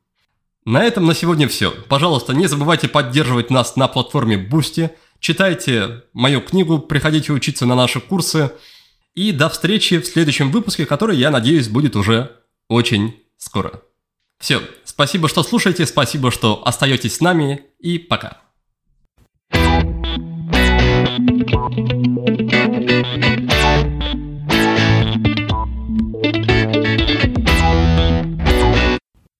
[0.65, 1.71] На этом на сегодня все.
[1.89, 7.99] Пожалуйста, не забывайте поддерживать нас на платформе Boosty, читайте мою книгу, приходите учиться на наши
[7.99, 8.51] курсы.
[9.15, 12.31] И до встречи в следующем выпуске, который, я надеюсь, будет уже
[12.67, 13.81] очень скоро.
[14.39, 18.41] Все, спасибо, что слушаете, спасибо, что остаетесь с нами, и пока.
[21.17, 21.51] Thank
[22.51, 23.47] you